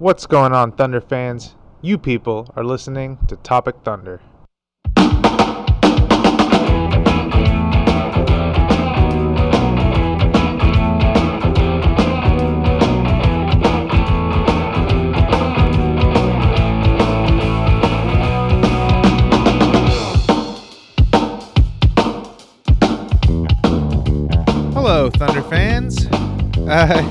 What's 0.00 0.24
going 0.24 0.54
on, 0.54 0.72
Thunder 0.72 1.02
fans? 1.02 1.56
You 1.82 1.98
people 1.98 2.48
are 2.56 2.64
listening 2.64 3.18
to 3.28 3.36
Topic 3.36 3.74
Thunder. 3.84 4.22
Hello, 24.72 25.10
Thunder 25.10 25.42
fans. 25.42 26.06
Uh, 26.56 27.02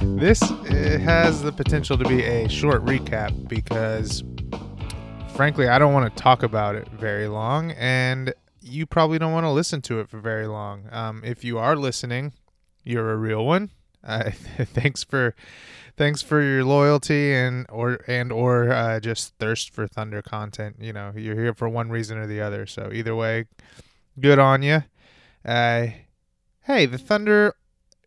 this 0.02 0.40
uh, 0.92 0.98
has 0.98 1.42
the 1.42 1.52
potential 1.52 1.96
to 1.96 2.04
be 2.04 2.22
a 2.22 2.48
short 2.48 2.84
recap 2.84 3.48
because, 3.48 4.22
frankly, 5.34 5.68
I 5.68 5.78
don't 5.78 5.92
want 5.92 6.14
to 6.14 6.22
talk 6.22 6.42
about 6.42 6.74
it 6.74 6.88
very 6.88 7.28
long, 7.28 7.70
and 7.72 8.34
you 8.60 8.84
probably 8.86 9.18
don't 9.18 9.32
want 9.32 9.44
to 9.44 9.50
listen 9.50 9.80
to 9.82 10.00
it 10.00 10.08
for 10.08 10.18
very 10.18 10.46
long. 10.46 10.88
Um, 10.90 11.22
if 11.24 11.44
you 11.44 11.58
are 11.58 11.76
listening, 11.76 12.32
you're 12.84 13.10
a 13.10 13.16
real 13.16 13.46
one. 13.46 13.70
Uh, 14.04 14.30
thanks 14.58 15.02
for 15.02 15.34
thanks 15.96 16.20
for 16.20 16.42
your 16.42 16.64
loyalty 16.64 17.32
and 17.32 17.66
or 17.68 18.00
and 18.06 18.32
or 18.32 18.70
uh, 18.70 19.00
just 19.00 19.34
thirst 19.38 19.72
for 19.72 19.86
Thunder 19.86 20.20
content. 20.20 20.76
You 20.80 20.92
know, 20.92 21.12
you're 21.16 21.36
here 21.36 21.54
for 21.54 21.68
one 21.68 21.90
reason 21.90 22.18
or 22.18 22.26
the 22.26 22.40
other. 22.40 22.66
So 22.66 22.90
either 22.92 23.14
way, 23.16 23.46
good 24.20 24.38
on 24.38 24.62
you. 24.62 24.82
Uh, 25.44 25.86
hey, 26.62 26.86
the 26.86 26.98
Thunder, 26.98 27.54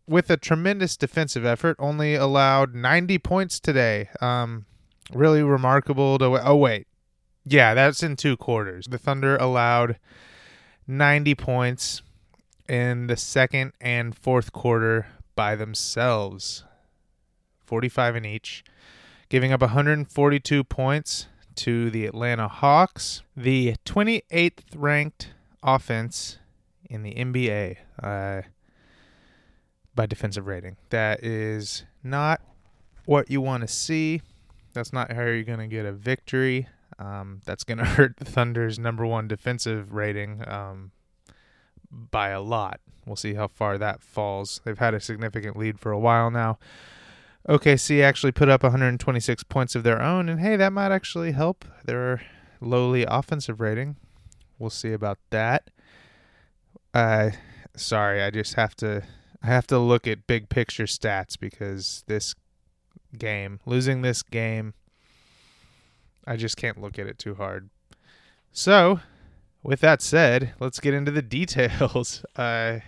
with 0.08 0.30
a 0.30 0.36
tremendous 0.36 0.96
defensive 0.96 1.44
effort, 1.44 1.76
only 1.78 2.14
allowed 2.14 2.74
90 2.74 3.18
points 3.18 3.60
today. 3.60 4.08
Um, 4.20 4.66
really 5.12 5.42
remarkable 5.42 6.18
to. 6.18 6.24
Oh, 6.46 6.56
wait. 6.56 6.86
Yeah, 7.44 7.74
that's 7.74 8.02
in 8.02 8.16
two 8.16 8.36
quarters. 8.36 8.86
The 8.88 8.98
Thunder 8.98 9.36
allowed 9.36 9.98
90 10.86 11.34
points 11.36 12.02
in 12.68 13.06
the 13.06 13.16
second 13.16 13.72
and 13.80 14.16
fourth 14.16 14.52
quarter 14.52 15.06
by 15.36 15.54
themselves, 15.54 16.64
45 17.64 18.16
in 18.16 18.24
each, 18.24 18.64
giving 19.28 19.52
up 19.52 19.60
142 19.60 20.64
points 20.64 21.26
to 21.56 21.90
the 21.90 22.06
Atlanta 22.06 22.48
Hawks, 22.48 23.22
the 23.36 23.76
28th 23.84 24.62
ranked 24.74 25.30
offense 25.62 26.38
in 26.88 27.02
the 27.02 27.14
NBA 27.14 27.76
uh, 28.02 28.42
by 29.96 30.06
defensive 30.06 30.46
rating. 30.46 30.76
That 30.90 31.24
is 31.24 31.84
not 32.04 32.40
what 33.06 33.30
you 33.30 33.40
want 33.40 33.62
to 33.62 33.68
see. 33.68 34.22
That's 34.74 34.92
not 34.92 35.10
how 35.10 35.22
you're 35.22 35.42
going 35.42 35.58
to 35.58 35.66
get 35.66 35.86
a 35.86 35.92
victory. 35.92 36.68
Um, 36.98 37.40
that's 37.44 37.64
going 37.64 37.78
to 37.84 37.84
hurt 37.84 38.18
the 38.18 38.24
Thunder's 38.24 38.78
number 38.78 39.04
one 39.04 39.26
defensive 39.26 39.92
rating 39.92 40.44
um, 40.46 40.92
by 41.90 42.28
a 42.28 42.40
lot. 42.40 42.80
We'll 43.06 43.16
see 43.16 43.34
how 43.34 43.48
far 43.48 43.78
that 43.78 44.02
falls. 44.02 44.60
They've 44.64 44.78
had 44.78 44.94
a 44.94 45.00
significant 45.00 45.56
lead 45.56 45.80
for 45.80 45.92
a 45.92 45.98
while 45.98 46.30
now. 46.30 46.58
OKC 47.48 48.02
actually 48.02 48.32
put 48.32 48.48
up 48.48 48.64
126 48.64 49.44
points 49.44 49.76
of 49.76 49.84
their 49.84 50.02
own, 50.02 50.28
and 50.28 50.40
hey, 50.40 50.56
that 50.56 50.72
might 50.72 50.90
actually 50.90 51.30
help 51.30 51.64
their 51.84 52.20
lowly 52.60 53.04
offensive 53.04 53.60
rating. 53.60 53.94
We'll 54.58 54.70
see 54.70 54.92
about 54.92 55.18
that. 55.30 55.70
Uh, 56.92 57.30
sorry, 57.76 58.20
I 58.20 58.30
just 58.30 58.54
have 58.54 58.74
to 58.76 59.04
I 59.46 59.50
have 59.50 59.68
to 59.68 59.78
look 59.78 60.08
at 60.08 60.26
big 60.26 60.48
picture 60.48 60.86
stats 60.86 61.38
because 61.38 62.02
this 62.08 62.34
game, 63.16 63.60
losing 63.64 64.02
this 64.02 64.24
game, 64.24 64.74
I 66.26 66.34
just 66.34 66.56
can't 66.56 66.80
look 66.80 66.98
at 66.98 67.06
it 67.06 67.16
too 67.16 67.36
hard. 67.36 67.70
So, 68.50 68.98
with 69.62 69.78
that 69.80 70.02
said, 70.02 70.54
let's 70.58 70.80
get 70.80 70.94
into 70.94 71.12
the 71.12 71.22
details. 71.38 72.24
Uh, 72.36 72.80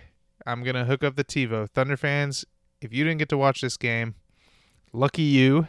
I'm 0.45 0.63
gonna 0.63 0.85
hook 0.85 1.03
up 1.03 1.15
the 1.15 1.23
TiVo. 1.23 1.69
Thunder 1.69 1.97
fans, 1.97 2.45
if 2.81 2.93
you 2.93 3.03
didn't 3.03 3.19
get 3.19 3.29
to 3.29 3.37
watch 3.37 3.61
this 3.61 3.77
game, 3.77 4.15
lucky 4.93 5.21
you. 5.23 5.67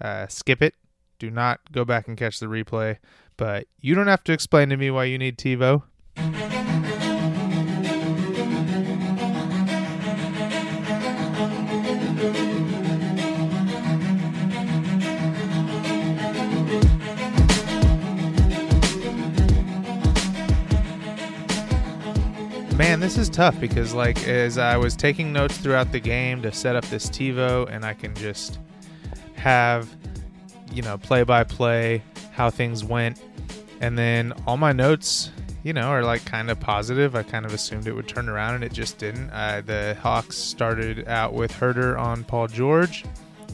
Uh, 0.00 0.26
skip 0.26 0.62
it. 0.62 0.74
Do 1.18 1.30
not 1.30 1.60
go 1.70 1.84
back 1.84 2.08
and 2.08 2.16
catch 2.16 2.38
the 2.40 2.46
replay. 2.46 2.98
But 3.36 3.66
you 3.80 3.94
don't 3.94 4.08
have 4.08 4.24
to 4.24 4.32
explain 4.32 4.68
to 4.70 4.76
me 4.76 4.90
why 4.90 5.04
you 5.04 5.18
need 5.18 5.38
TiVo. 5.38 5.82
This 23.14 23.28
is 23.28 23.36
tough 23.36 23.60
because, 23.60 23.94
like, 23.94 24.26
as 24.26 24.58
I 24.58 24.76
was 24.76 24.96
taking 24.96 25.32
notes 25.32 25.56
throughout 25.56 25.92
the 25.92 26.00
game 26.00 26.42
to 26.42 26.50
set 26.50 26.74
up 26.74 26.84
this 26.86 27.06
TiVo, 27.08 27.68
and 27.70 27.84
I 27.84 27.94
can 27.94 28.12
just 28.16 28.58
have, 29.36 29.88
you 30.72 30.82
know, 30.82 30.98
play 30.98 31.22
by 31.22 31.44
play 31.44 32.02
how 32.32 32.50
things 32.50 32.82
went, 32.82 33.22
and 33.80 33.96
then 33.96 34.32
all 34.48 34.56
my 34.56 34.72
notes, 34.72 35.30
you 35.62 35.72
know, 35.72 35.90
are 35.90 36.02
like 36.02 36.24
kind 36.24 36.50
of 36.50 36.58
positive. 36.58 37.14
I 37.14 37.22
kind 37.22 37.46
of 37.46 37.54
assumed 37.54 37.86
it 37.86 37.92
would 37.92 38.08
turn 38.08 38.28
around, 38.28 38.56
and 38.56 38.64
it 38.64 38.72
just 38.72 38.98
didn't. 38.98 39.30
Uh, 39.30 39.62
the 39.64 39.96
Hawks 40.02 40.36
started 40.36 41.06
out 41.06 41.34
with 41.34 41.52
Huerter 41.52 41.96
on 41.96 42.24
Paul 42.24 42.48
George, 42.48 43.04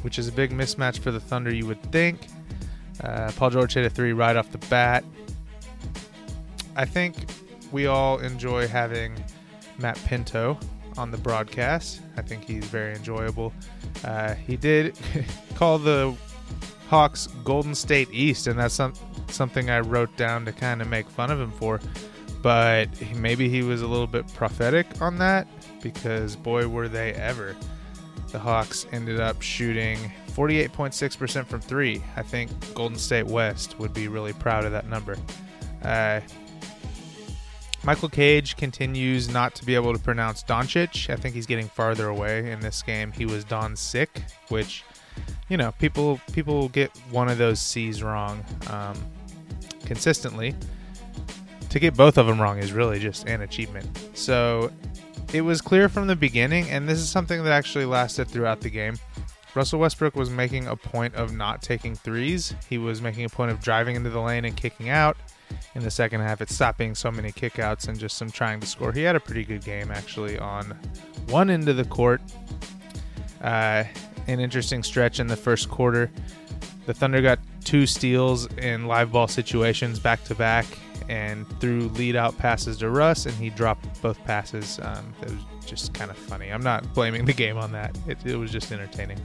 which 0.00 0.18
is 0.18 0.26
a 0.26 0.32
big 0.32 0.52
mismatch 0.52 1.00
for 1.00 1.10
the 1.10 1.20
Thunder, 1.20 1.54
you 1.54 1.66
would 1.66 1.82
think. 1.92 2.28
Uh, 3.04 3.30
Paul 3.36 3.50
George 3.50 3.74
hit 3.74 3.84
a 3.84 3.90
three 3.90 4.14
right 4.14 4.36
off 4.36 4.50
the 4.52 4.66
bat. 4.68 5.04
I 6.76 6.86
think 6.86 7.14
we 7.72 7.88
all 7.88 8.20
enjoy 8.20 8.66
having 8.66 9.22
Matt 9.80 9.96
Pinto 10.04 10.58
on 10.96 11.10
the 11.10 11.18
broadcast. 11.18 12.00
I 12.16 12.22
think 12.22 12.44
he's 12.44 12.64
very 12.66 12.94
enjoyable. 12.94 13.52
Uh, 14.04 14.34
he 14.34 14.56
did 14.56 14.98
call 15.54 15.78
the 15.78 16.14
Hawks 16.88 17.28
Golden 17.44 17.74
State 17.74 18.08
East, 18.12 18.46
and 18.46 18.58
that's 18.58 18.74
some, 18.74 18.92
something 19.28 19.70
I 19.70 19.80
wrote 19.80 20.14
down 20.16 20.44
to 20.44 20.52
kind 20.52 20.82
of 20.82 20.88
make 20.88 21.08
fun 21.08 21.30
of 21.30 21.40
him 21.40 21.52
for. 21.52 21.80
But 22.42 22.88
maybe 23.16 23.48
he 23.48 23.62
was 23.62 23.82
a 23.82 23.86
little 23.86 24.06
bit 24.06 24.32
prophetic 24.34 25.00
on 25.00 25.18
that 25.18 25.46
because, 25.82 26.36
boy, 26.36 26.68
were 26.68 26.88
they 26.88 27.12
ever. 27.12 27.54
The 28.32 28.38
Hawks 28.38 28.86
ended 28.92 29.20
up 29.20 29.42
shooting 29.42 29.98
48.6% 30.30 31.46
from 31.46 31.60
three. 31.60 32.02
I 32.16 32.22
think 32.22 32.50
Golden 32.74 32.98
State 32.98 33.26
West 33.26 33.78
would 33.78 33.92
be 33.92 34.08
really 34.08 34.32
proud 34.32 34.64
of 34.64 34.72
that 34.72 34.88
number. 34.88 35.16
Uh, 35.82 36.20
Michael 37.82 38.10
Cage 38.10 38.56
continues 38.56 39.30
not 39.30 39.54
to 39.54 39.64
be 39.64 39.74
able 39.74 39.92
to 39.94 39.98
pronounce 39.98 40.42
Doncic. 40.42 41.08
I 41.08 41.16
think 41.16 41.34
he's 41.34 41.46
getting 41.46 41.68
farther 41.68 42.08
away 42.08 42.50
in 42.50 42.60
this 42.60 42.82
game. 42.82 43.10
He 43.10 43.24
was 43.24 43.42
Don 43.42 43.74
Sick, 43.74 44.22
which, 44.48 44.84
you 45.48 45.56
know, 45.56 45.72
people 45.72 46.20
people 46.32 46.68
get 46.68 46.94
one 47.10 47.28
of 47.28 47.38
those 47.38 47.60
C's 47.60 48.02
wrong 48.02 48.44
um, 48.68 48.96
consistently. 49.86 50.54
To 51.70 51.78
get 51.78 51.96
both 51.96 52.18
of 52.18 52.26
them 52.26 52.40
wrong 52.40 52.58
is 52.58 52.72
really 52.72 52.98
just 52.98 53.28
an 53.28 53.42
achievement. 53.42 53.86
So 54.14 54.72
it 55.32 55.40
was 55.42 55.62
clear 55.62 55.88
from 55.88 56.06
the 56.06 56.16
beginning, 56.16 56.68
and 56.68 56.88
this 56.88 56.98
is 56.98 57.08
something 57.08 57.42
that 57.44 57.52
actually 57.52 57.86
lasted 57.86 58.26
throughout 58.26 58.60
the 58.60 58.70
game. 58.70 58.98
Russell 59.54 59.80
Westbrook 59.80 60.14
was 60.16 60.30
making 60.30 60.66
a 60.66 60.76
point 60.76 61.14
of 61.14 61.32
not 61.32 61.62
taking 61.62 61.94
threes. 61.94 62.54
He 62.68 62.78
was 62.78 63.00
making 63.00 63.24
a 63.24 63.28
point 63.28 63.50
of 63.50 63.60
driving 63.60 63.96
into 63.96 64.10
the 64.10 64.20
lane 64.20 64.44
and 64.44 64.56
kicking 64.56 64.90
out 64.90 65.16
in 65.74 65.82
the 65.82 65.90
second 65.90 66.20
half. 66.20 66.40
It 66.40 66.50
stopped 66.50 66.78
being 66.78 66.94
so 66.94 67.10
many 67.10 67.32
kickouts 67.32 67.88
and 67.88 67.98
just 67.98 68.16
some 68.16 68.30
trying 68.30 68.60
to 68.60 68.66
score. 68.66 68.92
He 68.92 69.02
had 69.02 69.16
a 69.16 69.20
pretty 69.20 69.44
good 69.44 69.64
game 69.64 69.90
actually 69.90 70.38
on 70.38 70.76
one 71.28 71.50
end 71.50 71.68
of 71.68 71.76
the 71.76 71.84
court. 71.84 72.20
Uh, 73.40 73.84
an 74.26 74.40
interesting 74.40 74.82
stretch 74.82 75.20
in 75.20 75.26
the 75.26 75.36
first 75.36 75.68
quarter. 75.68 76.10
The 76.86 76.94
Thunder 76.94 77.22
got 77.22 77.38
two 77.64 77.86
steals 77.86 78.46
in 78.56 78.86
live 78.86 79.12
ball 79.12 79.28
situations 79.28 79.98
back 79.98 80.24
to 80.24 80.34
back 80.34 80.66
and 81.08 81.46
threw 81.60 81.88
lead 81.90 82.16
out 82.16 82.36
passes 82.38 82.78
to 82.78 82.90
Russ, 82.90 83.26
and 83.26 83.34
he 83.34 83.50
dropped 83.50 84.00
both 84.00 84.22
passes. 84.24 84.78
Um, 84.82 85.12
it 85.22 85.30
was 85.30 85.66
just 85.66 85.92
kind 85.94 86.10
of 86.10 86.16
funny. 86.16 86.52
I'm 86.52 86.62
not 86.62 86.94
blaming 86.94 87.24
the 87.24 87.32
game 87.32 87.56
on 87.56 87.72
that, 87.72 87.96
it, 88.06 88.18
it 88.24 88.36
was 88.36 88.50
just 88.50 88.70
entertaining. 88.72 89.18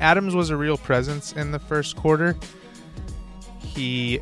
Adams 0.00 0.34
was 0.34 0.50
a 0.50 0.56
real 0.56 0.76
presence 0.76 1.32
in 1.32 1.50
the 1.52 1.58
first 1.58 1.96
quarter. 1.96 2.36
He 3.58 4.20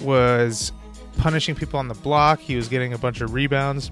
was 0.00 0.72
punishing 1.18 1.54
people 1.54 1.78
on 1.78 1.88
the 1.88 1.94
block. 1.94 2.40
He 2.40 2.56
was 2.56 2.68
getting 2.68 2.92
a 2.92 2.98
bunch 2.98 3.20
of 3.20 3.32
rebounds. 3.32 3.90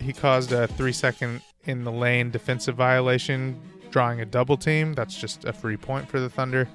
He 0.00 0.12
caused 0.12 0.52
a 0.52 0.66
three 0.66 0.92
second 0.92 1.42
in 1.64 1.84
the 1.84 1.92
lane 1.92 2.30
defensive 2.30 2.76
violation, 2.76 3.60
drawing 3.90 4.20
a 4.20 4.26
double 4.26 4.56
team. 4.56 4.94
That's 4.94 5.18
just 5.18 5.44
a 5.44 5.52
free 5.52 5.76
point 5.76 6.08
for 6.08 6.20
the 6.20 6.30
Thunder. 6.30 6.68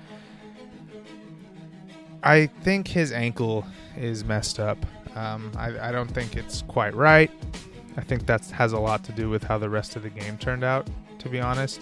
I 2.23 2.47
think 2.47 2.87
his 2.87 3.11
ankle 3.11 3.65
is 3.97 4.23
messed 4.23 4.59
up. 4.59 4.77
Um, 5.15 5.51
I, 5.57 5.89
I, 5.89 5.91
don't 5.91 6.09
think 6.09 6.37
it's 6.37 6.61
quite 6.63 6.95
right. 6.95 7.31
I 7.97 8.01
think 8.01 8.27
that 8.27 8.45
has 8.51 8.71
a 8.73 8.79
lot 8.79 9.03
to 9.05 9.11
do 9.11 9.29
with 9.29 9.43
how 9.43 9.57
the 9.57 9.69
rest 9.69 9.95
of 9.95 10.03
the 10.03 10.09
game 10.09 10.37
turned 10.37 10.63
out, 10.63 10.87
to 11.19 11.29
be 11.29 11.41
honest. 11.41 11.81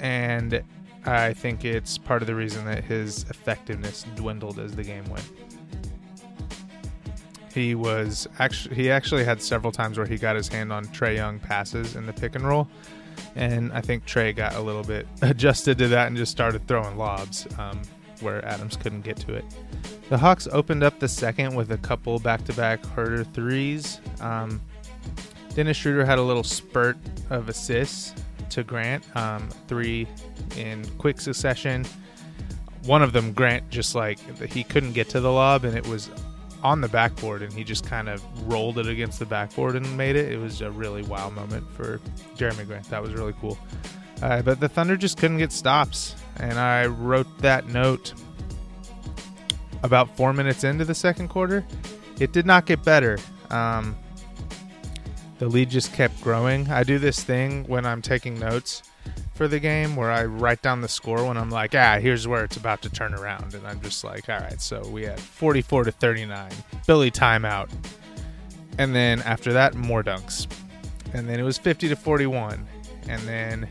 And 0.00 0.62
I 1.04 1.32
think 1.32 1.64
it's 1.64 1.96
part 1.98 2.22
of 2.22 2.26
the 2.26 2.34
reason 2.34 2.64
that 2.66 2.84
his 2.84 3.24
effectiveness 3.30 4.04
dwindled 4.14 4.58
as 4.58 4.74
the 4.74 4.84
game 4.84 5.04
went. 5.04 5.24
He 7.52 7.74
was 7.74 8.28
actually 8.38 8.74
he 8.76 8.90
actually 8.90 9.24
had 9.24 9.42
several 9.42 9.72
times 9.72 9.96
where 9.96 10.06
he 10.06 10.16
got 10.16 10.36
his 10.36 10.48
hand 10.48 10.72
on 10.72 10.84
Trae 10.86 11.16
Young 11.16 11.38
passes 11.38 11.96
in 11.96 12.06
the 12.06 12.12
pick 12.12 12.34
and 12.34 12.46
roll, 12.46 12.68
and 13.34 13.72
I 13.72 13.80
think 13.80 14.04
Trey 14.04 14.32
got 14.32 14.54
a 14.54 14.60
little 14.60 14.82
bit 14.82 15.06
adjusted 15.22 15.78
to 15.78 15.88
that 15.88 16.08
and 16.08 16.16
just 16.16 16.30
started 16.30 16.66
throwing 16.68 16.96
lobs 16.96 17.46
um, 17.58 17.80
where 18.20 18.44
Adams 18.44 18.76
couldn't 18.76 19.02
get 19.02 19.16
to 19.18 19.34
it. 19.34 19.44
The 20.08 20.18
Hawks 20.18 20.46
opened 20.52 20.82
up 20.82 20.98
the 20.98 21.08
second 21.08 21.54
with 21.54 21.70
a 21.70 21.78
couple 21.78 22.18
back-to-back 22.18 22.82
Huerter 22.82 23.30
threes. 23.34 24.00
Um, 24.20 24.60
Dennis 25.54 25.76
Schroeder 25.76 26.04
had 26.04 26.18
a 26.18 26.22
little 26.22 26.44
spurt 26.44 26.96
of 27.30 27.48
assists 27.48 28.14
to 28.50 28.62
Grant, 28.62 29.04
um, 29.16 29.48
three 29.66 30.06
in 30.56 30.84
quick 30.98 31.20
succession. 31.20 31.84
One 32.84 33.02
of 33.02 33.12
them, 33.12 33.32
Grant, 33.32 33.68
just 33.70 33.94
like 33.94 34.18
he 34.40 34.64
couldn't 34.64 34.92
get 34.92 35.08
to 35.10 35.20
the 35.20 35.30
lob, 35.30 35.64
and 35.64 35.76
it 35.76 35.86
was 35.86 36.10
on 36.62 36.80
the 36.80 36.88
backboard 36.88 37.42
and 37.42 37.52
he 37.52 37.62
just 37.62 37.86
kind 37.86 38.08
of 38.08 38.22
rolled 38.50 38.78
it 38.78 38.86
against 38.86 39.18
the 39.18 39.26
backboard 39.26 39.76
and 39.76 39.96
made 39.96 40.16
it. 40.16 40.30
It 40.32 40.38
was 40.38 40.60
a 40.60 40.70
really 40.70 41.02
wow 41.02 41.30
moment 41.30 41.68
for 41.70 42.00
Jerami 42.36 42.66
Grant. 42.66 42.88
That 42.90 43.02
was 43.02 43.12
really 43.12 43.34
cool. 43.40 43.58
Uh, 44.22 44.42
but 44.42 44.58
the 44.58 44.68
Thunder 44.68 44.96
just 44.96 45.18
couldn't 45.18 45.38
get 45.38 45.52
stops. 45.52 46.16
And 46.38 46.58
I 46.58 46.86
wrote 46.86 47.26
that 47.38 47.68
note 47.68 48.14
about 49.82 50.16
four 50.16 50.32
minutes 50.32 50.64
into 50.64 50.84
the 50.84 50.94
second 50.94 51.28
quarter. 51.28 51.64
It 52.18 52.32
did 52.32 52.46
not 52.46 52.66
get 52.66 52.82
better. 52.82 53.18
Um, 53.50 53.96
the 55.38 55.48
lead 55.48 55.70
just 55.70 55.92
kept 55.92 56.20
growing. 56.20 56.68
I 56.70 56.82
do 56.82 56.98
this 56.98 57.22
thing 57.22 57.64
when 57.64 57.86
I'm 57.86 58.02
taking 58.02 58.38
notes 58.38 58.82
for 59.34 59.46
the 59.46 59.60
game 59.60 59.94
where 59.94 60.10
I 60.10 60.24
write 60.24 60.62
down 60.62 60.80
the 60.80 60.88
score 60.88 61.24
when 61.24 61.36
I'm 61.36 61.50
like, 61.50 61.74
ah, 61.74 61.98
here's 62.00 62.26
where 62.26 62.44
it's 62.44 62.56
about 62.56 62.82
to 62.82 62.90
turn 62.90 63.14
around. 63.14 63.54
And 63.54 63.66
I'm 63.66 63.80
just 63.80 64.02
like, 64.02 64.28
all 64.28 64.38
right, 64.38 64.60
so 64.60 64.86
we 64.88 65.04
had 65.04 65.20
44 65.20 65.84
to 65.84 65.92
39, 65.92 66.50
Billy 66.86 67.10
timeout. 67.10 67.70
And 68.78 68.94
then 68.94 69.20
after 69.22 69.52
that, 69.52 69.74
more 69.74 70.02
dunks. 70.02 70.46
And 71.14 71.28
then 71.28 71.38
it 71.38 71.44
was 71.44 71.56
50 71.56 71.88
to 71.88 71.96
41. 71.96 72.66
And 73.08 73.22
then 73.22 73.68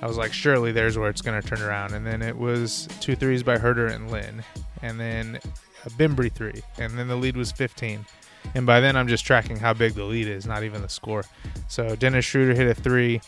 I 0.00 0.06
was 0.06 0.16
like, 0.16 0.32
surely 0.32 0.72
there's 0.72 0.96
where 0.96 1.10
it's 1.10 1.22
going 1.22 1.40
to 1.40 1.46
turn 1.46 1.60
around. 1.60 1.92
And 1.92 2.06
then 2.06 2.22
it 2.22 2.36
was 2.36 2.88
two 3.00 3.16
threes 3.16 3.42
by 3.42 3.58
Huerter 3.58 3.92
and 3.92 4.10
Len. 4.10 4.44
And 4.82 4.98
then 4.98 5.40
a 5.84 5.90
Bembry 5.90 6.32
three. 6.32 6.62
And 6.78 6.96
then 6.98 7.08
the 7.08 7.16
lead 7.16 7.36
was 7.36 7.52
15. 7.52 8.06
And 8.54 8.66
by 8.66 8.80
then, 8.80 8.96
I'm 8.96 9.08
just 9.08 9.24
tracking 9.24 9.58
how 9.58 9.72
big 9.72 9.94
the 9.94 10.04
lead 10.04 10.26
is, 10.26 10.46
not 10.46 10.64
even 10.64 10.82
the 10.82 10.88
score. 10.88 11.24
So 11.68 11.94
Dennis 11.96 12.24
Schroeder 12.24 12.54
hit 12.54 12.66
a 12.66 12.74
three. 12.74 13.20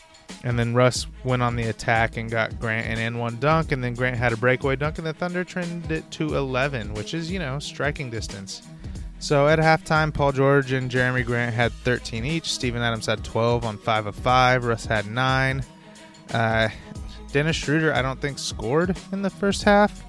And 0.43 0.57
then 0.57 0.73
Russ 0.73 1.05
went 1.23 1.41
on 1.41 1.55
the 1.55 1.63
attack 1.63 2.17
and 2.17 2.29
got 2.29 2.59
Grant 2.59 2.87
an 2.87 2.97
N 2.97 3.17
one 3.17 3.39
dunk, 3.39 3.71
and 3.71 3.83
then 3.83 3.93
Grant 3.93 4.17
had 4.17 4.33
a 4.33 4.37
breakaway 4.37 4.75
dunk, 4.75 4.97
and 4.97 5.05
the 5.05 5.13
Thunder 5.13 5.43
trended 5.43 5.91
it 5.91 6.09
to 6.11 6.35
11, 6.35 6.93
which 6.93 7.13
is, 7.13 7.29
you 7.29 7.39
know, 7.39 7.59
striking 7.59 8.09
distance. 8.09 8.63
So 9.19 9.47
at 9.47 9.59
halftime, 9.59 10.13
Paul 10.13 10.33
George 10.33 10.73
and 10.73 10.91
Jerami 10.91 11.25
Grant 11.25 11.53
had 11.55 11.71
13 11.71 12.25
each. 12.25 12.51
Steven 12.51 12.81
Adams 12.81 13.05
had 13.05 13.23
12 13.23 13.63
on 13.63 13.77
5 13.77 14.07
of 14.07 14.15
5. 14.15 14.65
Russ 14.65 14.85
had 14.85 15.05
9. 15.07 15.63
Uh, 16.33 16.69
Dennis 17.31 17.55
Schroeder, 17.55 17.93
I 17.93 18.01
don't 18.01 18.19
think, 18.19 18.37
scored 18.37 18.97
in 19.13 19.21
the 19.21 19.29
first 19.29 19.63
half, 19.63 20.01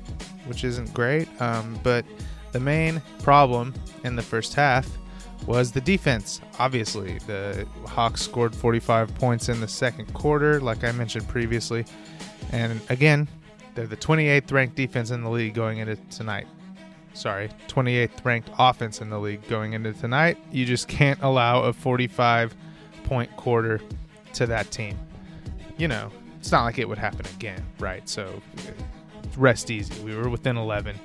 which 0.46 0.64
isn't 0.64 0.92
great. 0.92 1.28
Um, 1.40 1.78
but 1.84 2.04
the 2.54 2.60
main 2.60 3.02
problem 3.20 3.74
in 4.04 4.14
the 4.14 4.22
first 4.22 4.54
half 4.54 4.88
was 5.44 5.72
the 5.72 5.80
defense. 5.80 6.40
Obviously, 6.60 7.18
the 7.26 7.66
Hawks 7.84 8.22
scored 8.22 8.54
45 8.54 9.12
points 9.16 9.48
in 9.48 9.60
the 9.60 9.66
second 9.66 10.14
quarter, 10.14 10.60
like 10.60 10.84
I 10.84 10.92
mentioned 10.92 11.26
previously. 11.28 11.84
And 12.52 12.80
again, 12.90 13.26
they're 13.74 13.88
the 13.88 13.96
28th 13.96 14.52
ranked 14.52 14.76
defense 14.76 15.10
in 15.10 15.22
the 15.24 15.28
league 15.28 15.54
going 15.54 15.78
into 15.78 15.96
tonight. 16.10 16.46
Sorry, 17.12 17.50
28th 17.66 18.24
ranked 18.24 18.50
offense 18.56 19.00
in 19.00 19.10
the 19.10 19.18
league 19.18 19.46
going 19.48 19.72
into 19.72 19.92
tonight. 19.92 20.38
You 20.52 20.64
just 20.64 20.86
can't 20.86 21.20
allow 21.22 21.62
a 21.62 21.72
45 21.72 22.54
point 23.02 23.36
quarter 23.36 23.80
to 24.34 24.46
that 24.46 24.70
team. 24.70 24.96
You 25.76 25.88
know, 25.88 26.12
it's 26.38 26.52
not 26.52 26.62
like 26.62 26.78
it 26.78 26.88
would 26.88 26.98
happen 26.98 27.26
again, 27.34 27.66
right? 27.80 28.08
So 28.08 28.40
rest 29.36 29.72
easy. 29.72 30.00
We 30.04 30.14
were 30.14 30.28
within 30.28 30.56
11. 30.56 30.96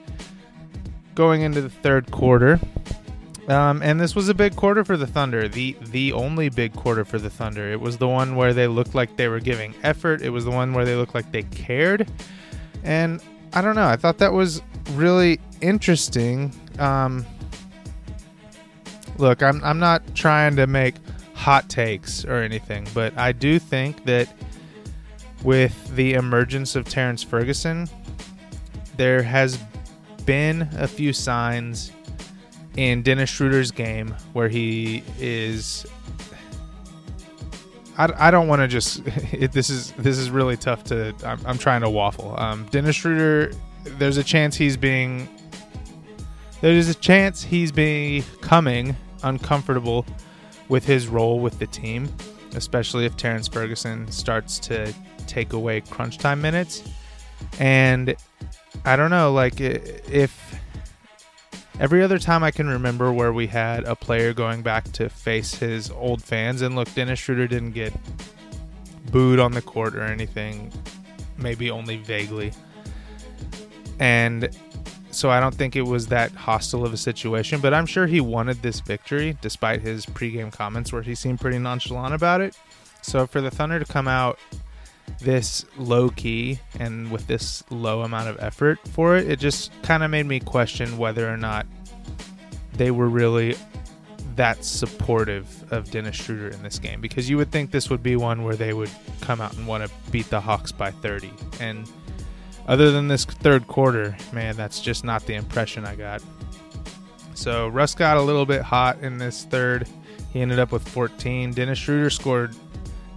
Going 1.20 1.42
into 1.42 1.60
the 1.60 1.70
third 1.70 2.10
quarter, 2.12 2.62
um, 3.50 3.82
and 3.82 4.00
this 4.00 4.16
was 4.16 4.30
a 4.30 4.34
big 4.34 4.56
quarter 4.56 4.86
for 4.86 4.96
the 4.96 5.06
Thunder. 5.06 5.50
The 5.50 5.76
the 5.82 6.14
only 6.14 6.48
big 6.48 6.72
quarter 6.74 7.04
for 7.04 7.20
the 7.20 7.30
Thunder. 7.30 7.70
It 7.70 7.82
was 7.82 7.98
the 7.98 8.08
one 8.08 8.38
where 8.38 8.54
they 8.54 8.68
looked 8.68 8.96
like 8.96 9.18
they 9.18 9.28
were 9.28 9.42
giving 9.42 9.76
effort. 9.84 10.22
It 10.22 10.30
was 10.30 10.46
the 10.46 10.52
one 10.52 10.72
where 10.72 10.86
they 10.86 10.96
looked 10.96 11.14
like 11.14 11.30
they 11.34 11.44
cared. 11.44 12.10
And 12.86 13.22
I 13.52 13.62
don't 13.62 13.76
know. 13.76 13.86
I 13.86 13.98
thought 13.98 14.18
that 14.20 14.32
was 14.32 14.62
really 14.92 15.42
interesting. 15.60 16.54
Um, 16.78 17.26
look, 19.18 19.44
I'm 19.44 19.62
I'm 19.62 19.80
not 19.80 20.16
trying 20.16 20.56
to 20.56 20.68
make 20.68 20.96
hot 21.34 21.68
takes 21.68 22.24
or 22.24 22.38
anything, 22.38 22.88
but 22.94 23.18
I 23.18 23.34
do 23.34 23.60
think 23.60 24.06
that 24.06 24.34
with 25.44 25.94
the 25.98 26.14
emergence 26.14 26.78
of 26.78 26.86
Terrence 26.86 27.24
Ferguson, 27.24 27.90
there 28.96 29.22
has 29.22 29.60
been 30.26 30.70
a 30.78 30.88
few 30.88 31.14
signs 31.14 31.92
in 32.78 33.02
Dennis 33.02 33.30
Schroeder's 33.30 33.72
game 33.72 34.16
where 34.34 34.50
he 34.50 35.04
is. 35.20 35.86
I, 37.98 38.28
I 38.28 38.32
don't 38.32 38.48
want 38.48 38.62
to 38.62 38.68
just. 38.68 39.02
It, 39.32 39.52
this 39.52 39.70
is 39.70 39.92
this 39.94 40.18
is 40.18 40.30
really 40.30 40.58
tough 40.58 40.84
to. 40.86 41.14
I'm, 41.24 41.40
I'm 41.46 41.58
trying 41.58 41.82
to 41.82 41.90
waffle. 41.90 42.40
Um, 42.40 42.66
Dennis 42.72 42.96
Schroeder, 42.96 43.52
there's 43.98 44.18
a 44.18 44.24
chance 44.24 44.56
he's 44.56 44.78
being. 44.78 45.28
There's 46.62 46.90
a 46.90 46.96
chance 46.96 47.44
he's 47.44 47.72
becoming 47.72 48.96
uncomfortable 49.24 50.06
with 50.68 50.86
his 50.86 51.08
role 51.08 51.40
with 51.40 51.58
the 51.60 51.68
team, 51.68 52.10
especially 52.56 53.06
if 53.06 53.16
Terrence 53.18 53.48
Ferguson 53.48 54.10
starts 54.12 54.60
to 54.60 54.94
take 55.28 55.54
away 55.54 55.82
crunch 55.82 56.18
time 56.18 56.42
minutes. 56.42 56.84
And 57.60 58.16
I 58.86 58.96
don't 58.96 59.12
know, 59.12 59.32
like 59.32 59.60
if 59.60 60.56
every 61.80 62.02
other 62.02 62.18
time 62.18 62.44
I 62.44 62.52
can 62.52 62.68
remember 62.68 63.14
where 63.14 63.32
we 63.32 63.48
had 63.48 63.84
a 63.84 63.96
player 63.96 64.34
going 64.34 64.62
back 64.62 64.92
to 64.94 65.10
face 65.10 65.54
his 65.56 65.92
old 65.92 66.24
fans, 66.24 66.62
and 66.62 66.76
look, 66.76 66.94
Dennis 66.94 67.20
Schroeder 67.20 67.48
didn't 67.48 67.72
get 67.72 67.94
booed 69.12 69.40
on 69.40 69.52
the 69.52 69.62
court 69.62 69.96
or 69.96 70.04
anything, 70.04 70.72
maybe 71.38 71.70
only 71.70 71.98
vaguely. 71.98 72.52
And 74.00 74.50
so 75.12 75.30
I 75.30 75.40
don't 75.40 75.54
think 75.54 75.76
it 75.76 75.82
was 75.82 76.08
that 76.08 76.32
hostile 76.32 76.86
of 76.86 76.94
a 76.94 76.98
situation, 76.98 77.60
but 77.60 77.74
I'm 77.74 77.86
sure 77.86 78.08
he 78.08 78.22
wanted 78.22 78.62
this 78.62 78.80
victory 78.80 79.38
despite 79.42 79.82
his 79.82 80.06
pregame 80.06 80.52
comments 80.52 80.94
where 80.94 81.02
he 81.02 81.16
seemed 81.16 81.42
pretty 81.42 81.60
nonchalant 81.60 82.14
about 82.14 82.42
it. 82.42 82.58
So 83.02 83.26
for 83.28 83.42
the 83.42 83.52
Thunder 83.52 83.80
to 83.80 83.86
come 83.86 84.08
out 84.08 84.40
this 85.20 85.66
low 85.78 86.10
key 86.10 86.60
and 86.80 87.12
with 87.12 87.28
this 87.28 87.64
low 87.70 88.02
amount 88.02 88.30
of 88.30 88.40
effort 88.40 88.80
for 88.90 89.16
it, 89.16 89.30
it 89.30 89.40
just 89.40 89.72
kind 89.84 90.04
of 90.04 90.12
made 90.12 90.26
me 90.26 90.40
question 90.40 90.98
whether 90.98 91.32
or 91.32 91.38
not 91.38 91.66
they 92.74 92.92
were 92.92 93.10
really 93.10 93.56
that 94.36 94.64
supportive 94.64 95.66
of 95.72 95.92
Dennis 95.92 96.16
Schroeder 96.16 96.48
in 96.48 96.64
this 96.64 96.80
game 96.80 97.02
because 97.02 97.30
you 97.30 97.36
would 97.36 97.52
think 97.52 97.72
this 97.72 97.90
would 97.90 98.02
be 98.02 98.16
one 98.16 98.44
where 98.44 98.56
they 98.56 98.74
would 98.74 98.90
come 99.20 99.42
out 99.42 99.54
and 99.58 99.68
want 99.68 99.86
to 99.86 99.92
beat 100.12 100.30
the 100.30 100.40
Hawks 100.40 100.72
by 100.72 100.92
30. 100.92 101.30
And 101.60 101.90
other 102.66 102.92
than 102.92 103.10
this 103.10 103.26
third 103.26 103.68
quarter, 103.68 104.16
man, 104.32 104.56
that's 104.56 104.80
just 104.80 105.04
not 105.04 105.26
the 105.26 105.34
impression 105.34 105.86
I 105.86 105.96
got. 105.96 106.24
So 107.34 107.68
Russ 107.68 107.96
got 107.96 108.16
a 108.16 108.22
little 108.22 108.46
bit 108.46 108.62
hot 108.62 109.00
in 109.00 109.18
this 109.18 109.44
third. 109.44 109.90
He 110.32 110.40
ended 110.40 110.60
up 110.60 110.72
with 110.72 110.88
14. 110.88 111.52
Dennis 111.52 111.80
Schroeder 111.80 112.10
scored 112.10 112.56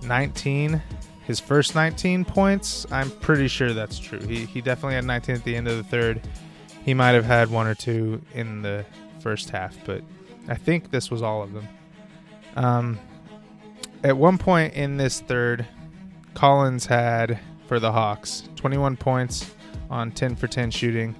19 0.02 0.82
his 1.24 1.40
first 1.40 1.74
19 1.74 2.24
points. 2.24 2.86
I'm 2.90 3.10
pretty 3.10 3.48
sure 3.48 3.72
that's 3.72 3.98
true. 3.98 4.20
He, 4.20 4.44
he 4.44 4.60
definitely 4.60 4.94
had 4.94 5.04
19 5.04 5.36
at 5.36 5.44
the 5.44 5.56
end 5.56 5.68
of 5.68 5.76
the 5.76 5.84
third. 5.84 6.20
He 6.84 6.94
might 6.94 7.10
have 7.10 7.24
had 7.24 7.50
one 7.50 7.66
or 7.66 7.74
two 7.74 8.20
in 8.34 8.62
the 8.62 8.84
first 9.20 9.50
half, 9.50 9.76
but 9.84 10.02
I 10.48 10.54
think 10.56 10.90
this 10.90 11.10
was 11.10 11.22
all 11.22 11.42
of 11.42 11.52
them. 11.52 11.68
Um, 12.56 12.98
at 14.02 14.16
one 14.16 14.36
point 14.36 14.74
in 14.74 14.96
this 14.96 15.20
third, 15.20 15.64
Collins 16.34 16.86
had 16.86 17.38
for 17.68 17.78
the 17.78 17.92
Hawks. 17.92 18.48
21 18.56 18.96
points 18.96 19.54
on 19.90 20.10
10 20.10 20.34
for 20.34 20.48
10 20.48 20.70
shooting. 20.72 21.14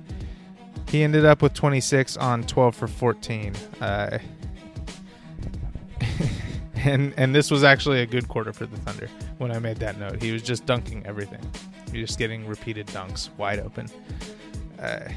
He 0.89 1.05
ended 1.05 1.25
up 1.25 1.43
with 1.43 1.55
26 1.55 2.17
on 2.17 2.43
12 2.43 2.75
for 2.75 2.89
14. 2.89 3.55
Uh, 3.81 4.19
and 6.75 7.15
and 7.17 7.35
this 7.35 7.51
was 7.51 7.63
actually 7.63 8.01
a 8.01 8.07
good 8.07 8.29
quarter 8.29 8.53
for 8.53 8.67
the 8.67 8.77
Thunder 8.79 9.09
when 9.39 9.51
I 9.51 9.59
made 9.59 9.79
that 9.79 9.99
note. 9.99 10.23
He 10.23 10.33
was 10.33 10.43
just 10.43 10.67
dunking 10.67 11.05
everything. 11.07 11.41
Was 11.87 11.93
just 11.93 12.19
getting 12.19 12.47
repeated 12.47 12.87
dunks 12.89 13.31
wide 13.37 13.61
open. 13.61 13.89
Uh, 14.81 15.09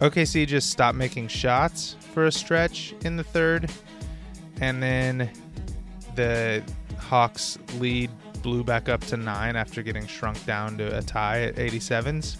OKC 0.00 0.46
just 0.46 0.70
stopped 0.70 0.96
making 0.96 1.28
shots 1.28 1.96
for 2.12 2.26
a 2.26 2.32
stretch 2.32 2.94
in 3.02 3.16
the 3.16 3.24
third, 3.24 3.70
and 4.60 4.82
then 4.82 5.30
the 6.14 6.62
Hawks 6.98 7.58
lead 7.78 8.10
blew 8.42 8.62
back 8.62 8.88
up 8.88 9.00
to 9.02 9.16
nine 9.16 9.56
after 9.56 9.82
getting 9.82 10.06
shrunk 10.06 10.44
down 10.46 10.78
to 10.78 10.96
a 10.96 11.02
tie 11.02 11.42
at 11.42 11.56
87s. 11.56 12.36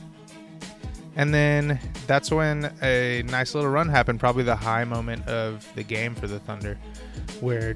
And 1.17 1.33
then 1.33 1.81
that's 2.07 2.31
when 2.31 2.71
a 2.83 3.23
nice 3.27 3.55
little 3.55 3.71
run 3.71 3.89
happened, 3.89 4.21
probably 4.21 4.45
the 4.45 4.55
high 4.55 4.85
moment 4.85 5.27
of 5.27 5.67
the 5.75 5.83
game 5.83 6.15
for 6.15 6.27
the 6.27 6.39
Thunder, 6.39 6.79
where 7.41 7.75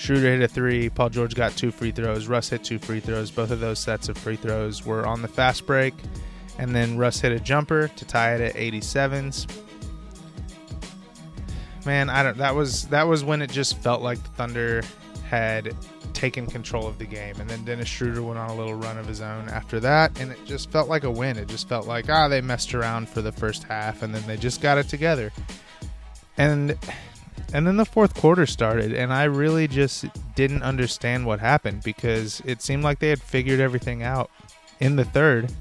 Schroeder 0.00 0.30
hit 0.30 0.40
a 0.40 0.48
three, 0.48 0.88
Paul 0.88 1.10
George 1.10 1.34
got 1.34 1.54
two 1.58 1.70
free 1.70 1.90
throws, 1.90 2.26
Russ 2.26 2.48
hit 2.48 2.64
two 2.64 2.78
free 2.78 3.00
throws. 3.00 3.30
Both 3.30 3.50
of 3.50 3.60
those 3.60 3.78
sets 3.78 4.08
of 4.08 4.16
free 4.16 4.36
throws 4.36 4.86
were 4.86 5.06
on 5.06 5.20
the 5.20 5.28
fast 5.28 5.66
break. 5.66 5.92
And 6.58 6.74
then 6.74 6.96
Russ 6.96 7.20
hit 7.20 7.32
a 7.32 7.38
jumper 7.38 7.88
to 7.88 8.04
tie 8.06 8.34
it 8.34 8.40
at 8.40 8.54
87s. 8.54 9.46
Man, 11.84 12.08
I 12.08 12.22
don't 12.22 12.38
that 12.38 12.54
was 12.54 12.86
that 12.86 13.06
was 13.06 13.24
when 13.24 13.42
it 13.42 13.50
just 13.50 13.76
felt 13.82 14.00
like 14.00 14.22
the 14.22 14.30
Thunder 14.30 14.82
had 15.28 15.76
taken 16.14 16.46
control 16.46 16.86
of 16.86 16.96
the 16.98 17.04
game. 17.04 17.38
And 17.38 17.48
then 17.48 17.62
Dennis 17.66 17.88
Schroeder 17.88 18.22
went 18.22 18.38
on 18.38 18.48
a 18.48 18.54
little 18.54 18.74
run 18.74 18.96
of 18.96 19.06
his 19.06 19.20
own 19.20 19.50
after 19.50 19.80
that, 19.80 20.18
and 20.18 20.32
it 20.32 20.38
just 20.46 20.70
felt 20.70 20.88
like 20.88 21.04
a 21.04 21.10
win. 21.10 21.36
It 21.36 21.48
just 21.48 21.68
felt 21.68 21.86
like, 21.86 22.08
ah, 22.08 22.26
they 22.26 22.40
messed 22.40 22.74
around 22.74 23.06
for 23.06 23.20
the 23.20 23.32
first 23.32 23.64
half, 23.64 24.02
and 24.02 24.14
then 24.14 24.26
they 24.26 24.38
just 24.38 24.62
got 24.62 24.78
it 24.78 24.88
together. 24.88 25.30
And 26.38 26.78
and 27.52 27.66
then 27.66 27.76
the 27.76 27.84
fourth 27.84 28.14
quarter 28.14 28.46
started, 28.46 28.92
and 28.92 29.12
I 29.12 29.24
really 29.24 29.66
just 29.66 30.06
didn't 30.34 30.62
understand 30.62 31.26
what 31.26 31.40
happened 31.40 31.82
because 31.82 32.42
it 32.44 32.62
seemed 32.62 32.84
like 32.84 32.98
they 32.98 33.08
had 33.08 33.20
figured 33.20 33.60
everything 33.60 34.02
out 34.02 34.30
in 34.78 34.96
the 34.96 35.04
third 35.04 35.52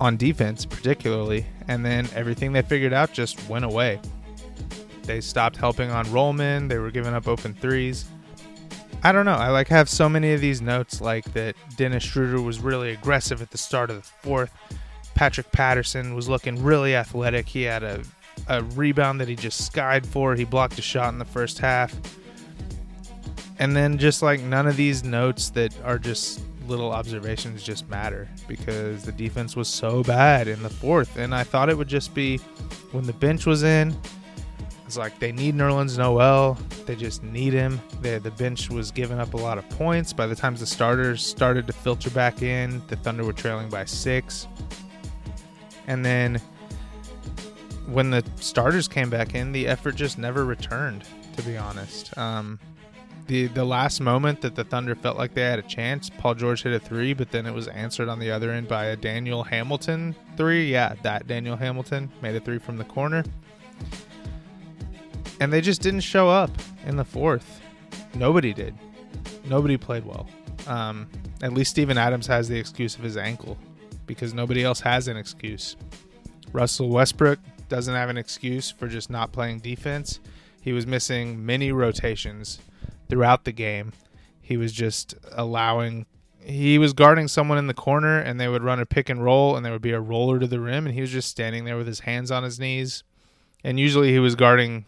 on 0.00 0.16
defense, 0.16 0.64
particularly, 0.66 1.46
and 1.68 1.84
then 1.84 2.08
everything 2.14 2.52
they 2.52 2.62
figured 2.62 2.92
out 2.92 3.12
just 3.12 3.48
went 3.48 3.64
away. 3.64 4.00
They 5.04 5.20
stopped 5.20 5.56
helping 5.56 5.90
on 5.90 6.06
Rollman. 6.06 6.68
They 6.68 6.78
were 6.78 6.90
giving 6.90 7.14
up 7.14 7.28
open 7.28 7.54
threes. 7.54 8.06
I 9.04 9.12
don't 9.12 9.24
know. 9.24 9.34
I 9.34 9.48
like 9.48 9.68
have 9.68 9.88
so 9.88 10.08
many 10.08 10.32
of 10.32 10.40
these 10.40 10.60
notes 10.60 11.00
like 11.00 11.32
that 11.32 11.56
Dennis 11.76 12.04
Schroeder 12.04 12.40
was 12.40 12.60
really 12.60 12.90
aggressive 12.92 13.42
at 13.42 13.50
the 13.50 13.58
start 13.58 13.90
of 13.90 13.96
the 13.96 14.02
fourth. 14.02 14.52
Patrick 15.14 15.50
Patterson 15.52 16.14
was 16.14 16.28
looking 16.28 16.62
really 16.62 16.94
athletic. 16.94 17.48
He 17.48 17.62
had 17.62 17.82
a, 17.82 18.02
a 18.48 18.62
rebound 18.62 19.20
that 19.20 19.28
he 19.28 19.36
just 19.36 19.66
skied 19.66 20.06
for. 20.06 20.34
He 20.34 20.44
blocked 20.44 20.78
a 20.78 20.82
shot 20.82 21.12
in 21.12 21.18
the 21.18 21.24
first 21.24 21.58
half. 21.58 21.94
And 23.58 23.76
then 23.76 23.98
just 23.98 24.22
like 24.22 24.40
none 24.40 24.66
of 24.66 24.76
these 24.76 25.04
notes 25.04 25.50
that 25.50 25.74
are 25.84 25.98
just 25.98 26.40
little 26.66 26.92
observations 26.92 27.62
just 27.62 27.88
matter 27.88 28.28
because 28.48 29.04
the 29.04 29.12
defense 29.12 29.56
was 29.56 29.68
so 29.68 30.02
bad 30.02 30.48
in 30.48 30.62
the 30.62 30.70
fourth. 30.70 31.16
And 31.16 31.34
I 31.34 31.44
thought 31.44 31.68
it 31.68 31.76
would 31.76 31.88
just 31.88 32.14
be 32.14 32.38
when 32.92 33.04
the 33.04 33.12
bench 33.12 33.46
was 33.46 33.62
in, 33.62 33.96
it's 34.92 34.98
like 34.98 35.18
they 35.18 35.32
need 35.32 35.54
Nerlens 35.54 35.96
Noel. 35.96 36.58
They 36.84 36.96
just 36.96 37.22
need 37.22 37.54
him. 37.54 37.80
They, 38.02 38.18
the 38.18 38.30
bench 38.32 38.68
was 38.68 38.90
giving 38.90 39.18
up 39.18 39.32
a 39.32 39.38
lot 39.38 39.56
of 39.56 39.66
points. 39.70 40.12
By 40.12 40.26
the 40.26 40.36
time 40.36 40.54
the 40.54 40.66
starters 40.66 41.24
started 41.24 41.66
to 41.68 41.72
filter 41.72 42.10
back 42.10 42.42
in, 42.42 42.82
the 42.88 42.96
Thunder 42.96 43.24
were 43.24 43.32
trailing 43.32 43.70
by 43.70 43.86
six. 43.86 44.46
And 45.86 46.04
then 46.04 46.42
when 47.86 48.10
the 48.10 48.24
starters 48.36 48.88
came 48.88 49.10
back 49.10 49.34
in, 49.34 49.52
the 49.52 49.66
effort 49.66 49.96
just 49.96 50.18
never 50.18 50.44
returned. 50.44 51.04
To 51.36 51.42
be 51.42 51.56
honest, 51.56 52.16
um, 52.18 52.58
the 53.26 53.46
the 53.46 53.64
last 53.64 54.00
moment 54.00 54.42
that 54.42 54.54
the 54.54 54.64
Thunder 54.64 54.94
felt 54.94 55.16
like 55.16 55.32
they 55.32 55.42
had 55.42 55.58
a 55.58 55.62
chance, 55.62 56.10
Paul 56.10 56.34
George 56.34 56.62
hit 56.62 56.74
a 56.74 56.78
three, 56.78 57.14
but 57.14 57.30
then 57.30 57.46
it 57.46 57.54
was 57.54 57.68
answered 57.68 58.08
on 58.08 58.18
the 58.18 58.30
other 58.30 58.50
end 58.50 58.68
by 58.68 58.86
a 58.86 58.96
Daniel 58.96 59.42
Hamilton 59.42 60.14
three. 60.36 60.70
Yeah, 60.70 60.94
that 61.02 61.26
Daniel 61.26 61.56
Hamilton 61.56 62.10
made 62.20 62.36
a 62.36 62.40
three 62.40 62.58
from 62.58 62.76
the 62.76 62.84
corner 62.84 63.24
and 65.42 65.52
they 65.52 65.60
just 65.60 65.82
didn't 65.82 66.02
show 66.02 66.28
up 66.28 66.50
in 66.86 66.94
the 66.94 67.04
fourth. 67.04 67.60
Nobody 68.14 68.52
did. 68.52 68.76
Nobody 69.44 69.76
played 69.76 70.06
well. 70.06 70.28
Um, 70.68 71.08
at 71.42 71.52
least 71.52 71.72
Steven 71.72 71.98
Adams 71.98 72.28
has 72.28 72.48
the 72.48 72.56
excuse 72.56 72.94
of 72.94 73.02
his 73.02 73.16
ankle 73.16 73.58
because 74.06 74.34
nobody 74.34 74.62
else 74.62 74.78
has 74.80 75.08
an 75.08 75.16
excuse. 75.16 75.76
Russell 76.52 76.90
Westbrook 76.90 77.40
doesn't 77.72 77.94
have 77.94 78.10
an 78.10 78.18
excuse 78.18 78.70
for 78.70 78.86
just 78.86 79.08
not 79.08 79.32
playing 79.32 79.60
defense. 79.60 80.20
He 80.60 80.74
was 80.74 80.86
missing 80.86 81.44
many 81.44 81.72
rotations 81.72 82.58
throughout 83.08 83.44
the 83.44 83.52
game. 83.52 83.94
He 84.42 84.58
was 84.58 84.72
just 84.72 85.14
allowing 85.32 86.04
he 86.44 86.76
was 86.76 86.92
guarding 86.92 87.28
someone 87.28 87.56
in 87.56 87.68
the 87.68 87.74
corner 87.74 88.18
and 88.18 88.38
they 88.38 88.48
would 88.48 88.62
run 88.62 88.78
a 88.78 88.84
pick 88.84 89.08
and 89.08 89.24
roll 89.24 89.56
and 89.56 89.64
there 89.64 89.72
would 89.72 89.80
be 89.80 89.92
a 89.92 90.00
roller 90.00 90.38
to 90.38 90.46
the 90.46 90.60
rim 90.60 90.84
and 90.86 90.94
he 90.94 91.00
was 91.00 91.10
just 91.10 91.30
standing 91.30 91.64
there 91.64 91.78
with 91.78 91.86
his 91.86 92.00
hands 92.00 92.30
on 92.30 92.42
his 92.42 92.60
knees. 92.60 93.04
And 93.64 93.80
usually 93.80 94.12
he 94.12 94.18
was 94.18 94.34
guarding 94.34 94.84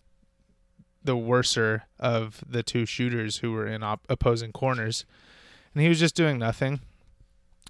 the 1.03 1.17
worser 1.17 1.85
of 1.99 2.45
the 2.47 2.63
two 2.63 2.85
shooters 2.85 3.39
who 3.39 3.53
were 3.53 3.67
in 3.67 3.83
op- 3.83 4.05
opposing 4.11 4.53
corners, 4.53 5.07
and 5.73 5.83
he 5.83 5.89
was 5.89 6.01
just 6.01 6.17
doing 6.17 6.39
nothing. 6.39 6.81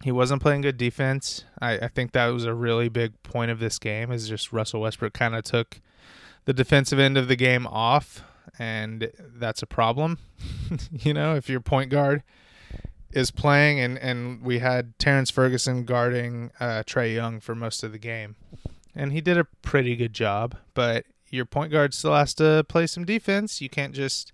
He 0.03 0.13
wasn't 0.13 0.43
playing 0.43 0.63
good 0.63 0.77
defense. 0.77 1.45
I, 1.61 1.79
I 1.79 1.89
think 1.89 2.13
that 2.13 2.27
was 2.27 2.45
a 2.45 2.55
really 2.55 2.89
big 2.89 3.23
point 3.23 3.51
of 3.51 3.59
this 3.59 3.79
game. 3.79 4.11
Is 4.11 4.29
just 4.29 4.53
Russell 4.53 4.81
Westbrook 4.81 5.13
kind 5.13 5.35
of 5.35 5.45
took 5.45 5.81
the 6.45 6.53
defensive 6.53 6.99
end 6.99 7.17
of 7.17 7.29
the 7.29 7.37
game 7.37 7.67
off, 7.67 8.23
and 8.59 9.11
that's 9.19 9.63
a 9.63 9.67
problem. 9.67 10.19
you 10.91 11.15
know, 11.15 11.37
if 11.37 11.49
your 11.49 11.61
point 11.61 11.91
guard 11.91 12.23
is 13.13 13.31
playing, 13.31 13.81
and 13.81 13.99
and 13.99 14.43
we 14.43 14.59
had 14.59 14.99
Terrence 14.99 15.31
Ferguson 15.31 15.85
guarding 15.85 16.51
uh, 16.61 16.83
Trae 16.87 17.15
Young 17.15 17.41
for 17.41 17.55
most 17.55 17.83
of 17.83 17.93
the 17.93 17.99
game, 17.99 18.37
and 18.95 19.13
he 19.13 19.21
did 19.21 19.39
a 19.39 19.45
pretty 19.63 19.97
good 19.97 20.13
job, 20.13 20.57
but 20.75 21.07
your 21.31 21.45
point 21.45 21.73
guard 21.73 21.95
still 21.95 22.15
has 22.15 22.35
to 22.35 22.65
play 22.69 22.87
some 22.87 23.05
defense. 23.05 23.61
You 23.61 23.69
can't 23.69 23.95
just 23.95 24.33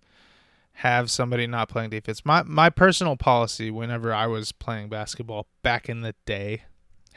have 0.80 1.10
somebody 1.10 1.46
not 1.46 1.68
playing 1.68 1.90
defense. 1.90 2.24
My 2.24 2.42
my 2.42 2.70
personal 2.70 3.14
policy 3.14 3.70
whenever 3.70 4.14
I 4.14 4.26
was 4.26 4.50
playing 4.50 4.88
basketball 4.88 5.46
back 5.62 5.90
in 5.90 6.00
the 6.00 6.14
day, 6.24 6.62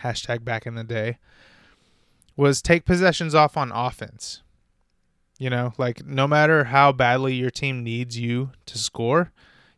hashtag 0.01 0.43
back 0.43 0.65
in 0.65 0.75
the 0.75 0.83
day, 0.83 1.17
was 2.35 2.61
take 2.61 2.83
possessions 2.83 3.33
off 3.33 3.55
on 3.55 3.71
offense. 3.71 4.41
You 5.39 5.49
know, 5.49 5.73
like 5.77 6.05
no 6.05 6.27
matter 6.27 6.65
how 6.65 6.91
badly 6.91 7.35
your 7.35 7.49
team 7.49 7.85
needs 7.85 8.19
you 8.19 8.51
to 8.65 8.77
score, 8.77 9.31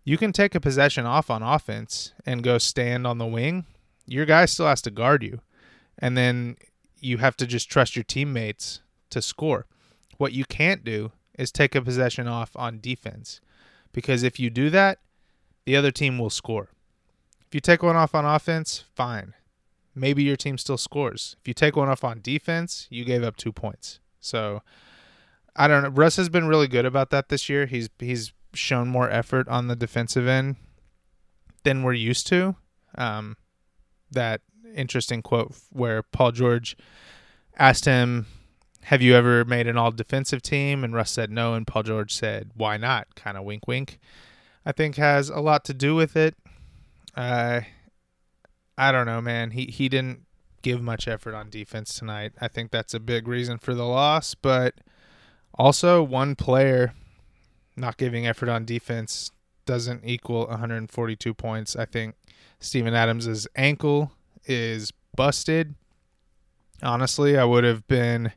you 0.03 0.17
can 0.17 0.33
take 0.33 0.55
a 0.55 0.59
possession 0.59 1.05
off 1.05 1.29
on 1.29 1.43
offense 1.43 2.11
and 2.25 2.43
go 2.43 2.57
stand 2.57 3.05
on 3.05 3.19
the 3.19 3.25
wing. 3.27 3.65
Your 4.07 4.25
guy 4.25 4.45
still 4.45 4.67
has 4.67 4.81
to 4.83 4.91
guard 4.91 5.21
you. 5.21 5.41
And 5.99 6.17
then 6.17 6.57
you 6.99 7.19
have 7.19 7.37
to 7.37 7.45
just 7.45 7.69
trust 7.69 7.95
your 7.95 8.03
teammates 8.03 8.81
to 9.11 9.21
score. 9.21 9.67
What 10.17 10.33
you 10.33 10.43
can't 10.43 10.83
do 10.83 11.11
is 11.37 11.51
take 11.51 11.75
a 11.75 11.81
possession 11.81 12.27
off 12.27 12.51
on 12.55 12.79
defense 12.79 13.41
because 13.95 14.23
if 14.23 14.41
you 14.41 14.49
do 14.49 14.69
that, 14.69 14.99
the 15.65 15.75
other 15.77 15.89
team 15.89 16.19
will 16.19 16.29
score. 16.29 16.69
If 17.47 17.55
you 17.55 17.61
take 17.61 17.81
one 17.81 17.95
off 17.95 18.13
on 18.13 18.25
offense, 18.25 18.83
fine. 18.93 19.33
Maybe 19.95 20.21
your 20.21 20.35
team 20.35 20.57
still 20.57 20.77
scores. 20.77 21.37
If 21.39 21.47
you 21.47 21.53
take 21.53 21.77
one 21.77 21.87
off 21.87 22.03
on 22.03 22.19
defense, 22.21 22.87
you 22.91 23.05
gave 23.05 23.23
up 23.23 23.37
2 23.37 23.53
points. 23.53 24.01
So 24.19 24.61
I 25.55 25.69
don't 25.69 25.83
know. 25.83 25.89
Russ 25.89 26.17
has 26.17 26.27
been 26.27 26.47
really 26.47 26.67
good 26.67 26.85
about 26.85 27.09
that 27.11 27.29
this 27.29 27.47
year. 27.47 27.67
He's 27.67 27.89
he's 27.97 28.33
shown 28.53 28.89
more 28.89 29.09
effort 29.09 29.47
on 29.47 29.67
the 29.67 29.75
defensive 29.75 30.27
end 30.27 30.57
than 31.63 31.81
we're 31.81 31.93
used 31.93 32.27
to. 32.27 32.57
Um, 32.97 33.37
that 34.11 34.41
interesting 34.75 35.21
quote 35.21 35.55
where 35.69 36.03
Paul 36.03 36.33
George 36.33 36.75
asked 37.57 37.85
him 37.85 38.25
have 38.85 39.01
you 39.01 39.15
ever 39.15 39.43
made 39.45 39.65
an 39.65 39.77
all 39.77 39.91
defensive 39.91 40.43
team? 40.43 40.83
And 40.83 40.93
Russ 40.93 41.09
said 41.09 41.31
no, 41.31 41.55
and 41.55 41.65
Paul 41.65 41.81
George 41.81 42.13
said, 42.13 42.51
why 42.55 42.77
not? 42.77 43.15
Kind 43.15 43.35
of 43.35 43.43
wink, 43.43 43.67
wink. 43.67 43.99
I 44.63 44.71
think 44.71 44.97
has 44.97 45.29
a 45.29 45.39
lot 45.39 45.65
to 45.65 45.73
do 45.73 45.95
with 45.95 46.15
it. 46.15 46.35
Uh, 47.15 47.61
I 48.77 48.91
don't 48.91 49.07
know, 49.07 49.21
man. 49.21 49.51
He 49.51 49.65
he 49.65 49.89
didn't 49.89 50.25
give 50.61 50.81
much 50.81 51.07
effort 51.07 51.33
on 51.33 51.49
defense 51.49 51.97
tonight. 51.97 52.33
I 52.39 52.47
think 52.47 52.69
that's 52.69 52.93
a 52.93 52.99
big 52.99 53.27
reason 53.27 53.57
for 53.57 53.73
the 53.73 53.85
loss, 53.85 54.35
but 54.35 54.75
also 55.55 56.03
one 56.03 56.35
player 56.35 56.93
not 57.75 57.97
giving 57.97 58.27
effort 58.27 58.49
on 58.49 58.65
defense 58.65 59.31
doesn't 59.65 60.01
equal 60.05 60.45
142 60.47 61.33
points. 61.33 61.75
I 61.75 61.85
think 61.85 62.15
Steven 62.59 62.93
Adams's 62.93 63.47
ankle 63.55 64.11
is 64.45 64.91
busted. 65.15 65.73
Honestly, 66.83 67.37
I 67.37 67.45
would 67.45 67.63
have 67.63 67.87
been 67.87 68.31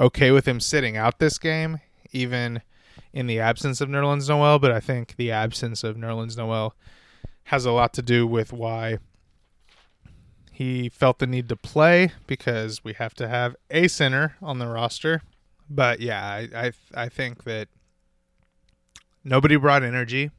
okay 0.00 0.30
with 0.30 0.48
him 0.48 0.58
sitting 0.58 0.96
out 0.96 1.18
this 1.18 1.38
game, 1.38 1.80
even 2.12 2.62
in 3.12 3.26
the 3.26 3.38
absence 3.38 3.80
of 3.80 3.88
Nerlens 3.88 4.28
Noel. 4.28 4.58
But 4.58 4.72
I 4.72 4.80
think 4.80 5.16
the 5.16 5.30
absence 5.30 5.84
of 5.84 5.96
Nerlens 5.96 6.36
Noel 6.36 6.74
has 7.44 7.66
a 7.66 7.72
lot 7.72 7.92
to 7.94 8.02
do 8.02 8.26
with 8.26 8.52
why 8.52 8.98
he 10.52 10.88
felt 10.88 11.18
the 11.18 11.26
need 11.26 11.48
to 11.48 11.56
play 11.56 12.12
because 12.26 12.84
we 12.84 12.94
have 12.94 13.14
to 13.14 13.28
have 13.28 13.56
a 13.70 13.88
center 13.88 14.36
on 14.42 14.58
the 14.58 14.66
roster. 14.66 15.22
But 15.68 16.00
yeah, 16.00 16.24
I 16.24 16.48
I, 16.54 16.72
I 16.94 17.08
think 17.08 17.44
that 17.44 17.68
nobody 19.24 19.56
brought 19.56 19.82
energy. 19.82 20.30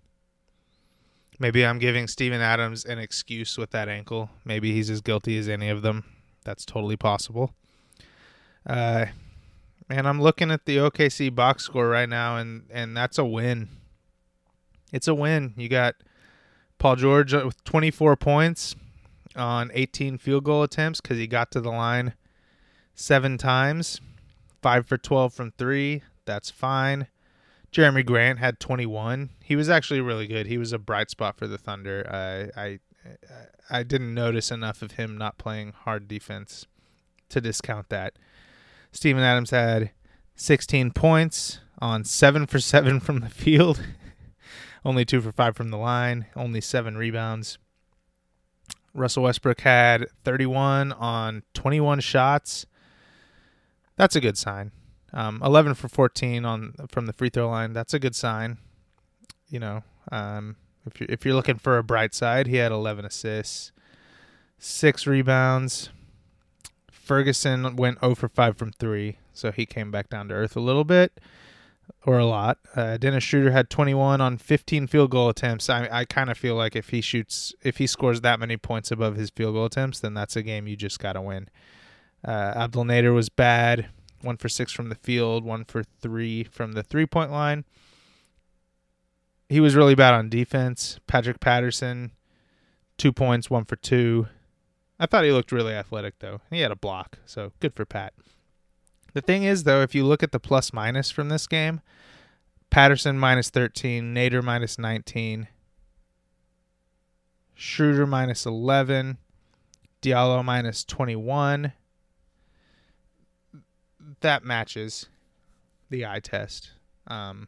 Maybe 1.39 1.65
I'm 1.65 1.79
giving 1.79 2.07
Steven 2.07 2.39
Adams 2.39 2.85
an 2.85 2.99
excuse 2.99 3.57
with 3.57 3.71
that 3.71 3.89
ankle. 3.89 4.29
Maybe 4.45 4.73
he's 4.73 4.91
as 4.91 5.01
guilty 5.01 5.39
as 5.39 5.49
any 5.49 5.69
of 5.69 5.81
them. 5.81 6.03
That's 6.43 6.65
totally 6.65 6.97
possible. 6.97 7.55
Uh, 8.63 9.07
man, 9.91 10.05
I'm 10.05 10.21
looking 10.21 10.51
at 10.51 10.65
the 10.65 10.77
OKC 10.77 11.35
box 11.35 11.65
score 11.65 11.89
right 11.89 12.07
now, 12.07 12.37
and 12.37 12.63
and 12.71 12.95
that's 12.95 13.17
a 13.17 13.25
win. 13.25 13.67
It's 14.93 15.07
a 15.07 15.13
win. 15.13 15.53
You 15.57 15.67
got 15.67 15.95
Paul 16.79 16.95
George 16.95 17.33
uh, 17.33 17.43
with 17.45 17.61
24 17.65 18.15
points 18.15 18.75
on 19.35 19.69
18 19.73 20.17
field 20.17 20.45
goal 20.45 20.63
attempts 20.63 21.01
because 21.01 21.17
he 21.17 21.27
got 21.27 21.51
to 21.51 21.61
the 21.61 21.69
line 21.69 22.13
seven 22.95 23.37
times, 23.37 23.99
five 24.61 24.85
for 24.85 24.97
12 24.97 25.33
from 25.33 25.51
three. 25.57 26.03
That's 26.25 26.49
fine. 26.49 27.07
Jerami 27.71 28.05
Grant 28.05 28.39
had 28.39 28.59
21. 28.59 29.29
He 29.43 29.55
was 29.55 29.69
actually 29.69 30.01
really 30.01 30.27
good. 30.27 30.47
He 30.47 30.57
was 30.57 30.71
a 30.71 30.79
bright 30.79 31.09
spot 31.09 31.37
for 31.37 31.47
the 31.47 31.57
Thunder. 31.57 32.05
I 32.57 32.79
I 33.69 33.83
didn't 33.83 34.13
notice 34.13 34.51
enough 34.51 34.81
of 34.81 34.93
him 34.93 35.17
not 35.17 35.37
playing 35.37 35.73
hard 35.73 36.07
defense 36.07 36.65
to 37.29 37.41
discount 37.41 37.89
that. 37.89 38.13
Steven 38.91 39.23
Adams 39.23 39.51
had 39.51 39.91
16 40.35 40.91
points 40.91 41.59
on 41.79 42.03
7 42.03 42.45
for 42.47 42.59
7 42.59 42.99
from 42.99 43.19
the 43.19 43.29
field. 43.29 43.83
only 44.85 45.05
2 45.05 45.21
for 45.21 45.31
5 45.31 45.55
from 45.55 45.69
the 45.69 45.77
line, 45.77 46.25
only 46.35 46.61
7 46.61 46.97
rebounds. 46.97 47.57
Russell 48.93 49.23
Westbrook 49.23 49.61
had 49.61 50.07
31 50.23 50.91
on 50.93 51.43
21 51.53 52.01
shots. 52.01 52.65
That's 53.95 54.15
a 54.15 54.21
good 54.21 54.37
sign. 54.37 54.71
Um, 55.13 55.41
11 55.43 55.75
for 55.75 55.87
14 55.87 56.45
on 56.45 56.73
from 56.89 57.05
the 57.05 57.13
free 57.13 57.29
throw 57.29 57.49
line. 57.49 57.73
That's 57.73 57.93
a 57.93 57.99
good 57.99 58.15
sign. 58.15 58.57
You 59.47 59.59
know, 59.59 59.83
um, 60.11 60.55
if 60.85 60.99
you're 60.99 61.07
if 61.09 61.25
you're 61.25 61.35
looking 61.35 61.57
for 61.57 61.77
a 61.77 61.83
bright 61.83 62.13
side, 62.13 62.47
he 62.47 62.57
had 62.57 62.71
11 62.71 63.05
assists, 63.05 63.71
six 64.57 65.05
rebounds. 65.05 65.89
Ferguson 67.01 67.75
went 67.75 67.99
0 67.99 68.15
for 68.15 68.29
5 68.29 68.57
from 68.57 68.71
three, 68.71 69.17
so 69.33 69.51
he 69.51 69.65
came 69.65 69.91
back 69.91 70.09
down 70.09 70.27
to 70.29 70.33
earth 70.33 70.55
a 70.55 70.61
little 70.61 70.83
bit 70.83 71.19
or 72.05 72.17
a 72.19 72.25
lot. 72.25 72.57
Uh, 72.75 72.97
Dennis 72.97 73.23
Schroeder 73.23 73.51
had 73.51 73.69
21 73.69 74.21
on 74.21 74.37
15 74.37 74.87
field 74.87 75.11
goal 75.11 75.29
attempts. 75.29 75.69
I, 75.69 75.87
I 75.91 76.05
kind 76.05 76.29
of 76.29 76.37
feel 76.37 76.55
like 76.55 76.75
if 76.75 76.89
he 76.89 77.01
shoots, 77.01 77.53
if 77.63 77.77
he 77.77 77.87
scores 77.87 78.21
that 78.21 78.39
many 78.39 78.57
points 78.57 78.91
above 78.91 79.15
his 79.15 79.29
field 79.29 79.55
goal 79.55 79.65
attempts, 79.65 79.99
then 79.99 80.13
that's 80.13 80.35
a 80.35 80.41
game 80.41 80.67
you 80.67 80.75
just 80.75 80.99
got 80.99 81.13
to 81.13 81.21
win. 81.21 81.49
Uh, 82.25 82.53
Abdel 82.55 82.83
Nader 82.83 83.13
was 83.13 83.29
bad, 83.29 83.87
one 84.21 84.37
for 84.37 84.49
six 84.49 84.71
from 84.71 84.89
the 84.89 84.95
field, 84.95 85.43
one 85.43 85.65
for 85.65 85.83
three 85.83 86.43
from 86.43 86.73
the 86.73 86.83
three 86.83 87.05
point 87.05 87.31
line. 87.31 87.65
He 89.49 89.59
was 89.59 89.75
really 89.75 89.95
bad 89.95 90.13
on 90.13 90.29
defense. 90.29 90.99
Patrick 91.07 91.39
Patterson, 91.39 92.11
two 92.97 93.11
points, 93.11 93.49
one 93.49 93.65
for 93.65 93.75
two. 93.75 94.27
I 95.01 95.07
thought 95.07 95.23
he 95.23 95.31
looked 95.31 95.51
really 95.51 95.73
athletic 95.73 96.19
though. 96.19 96.41
He 96.51 96.59
had 96.59 96.71
a 96.71 96.75
block, 96.75 97.17
so 97.25 97.51
good 97.59 97.73
for 97.73 97.85
Pat. 97.85 98.13
The 99.13 99.21
thing 99.21 99.43
is, 99.43 99.63
though, 99.63 99.81
if 99.81 99.95
you 99.95 100.05
look 100.05 100.21
at 100.21 100.31
the 100.31 100.39
plus 100.39 100.71
minus 100.71 101.09
from 101.09 101.27
this 101.27 101.47
game, 101.47 101.81
Patterson 102.69 103.17
minus 103.17 103.49
13, 103.49 104.13
Nader 104.13 104.43
minus 104.43 104.77
19, 104.77 105.47
Schroeder 107.55 108.05
minus 108.05 108.45
11, 108.45 109.17
Diallo 110.03 110.45
minus 110.45 110.85
21. 110.85 111.73
That 114.21 114.43
matches 114.43 115.07
the 115.89 116.05
eye 116.05 116.19
test. 116.19 116.71
Um, 117.07 117.47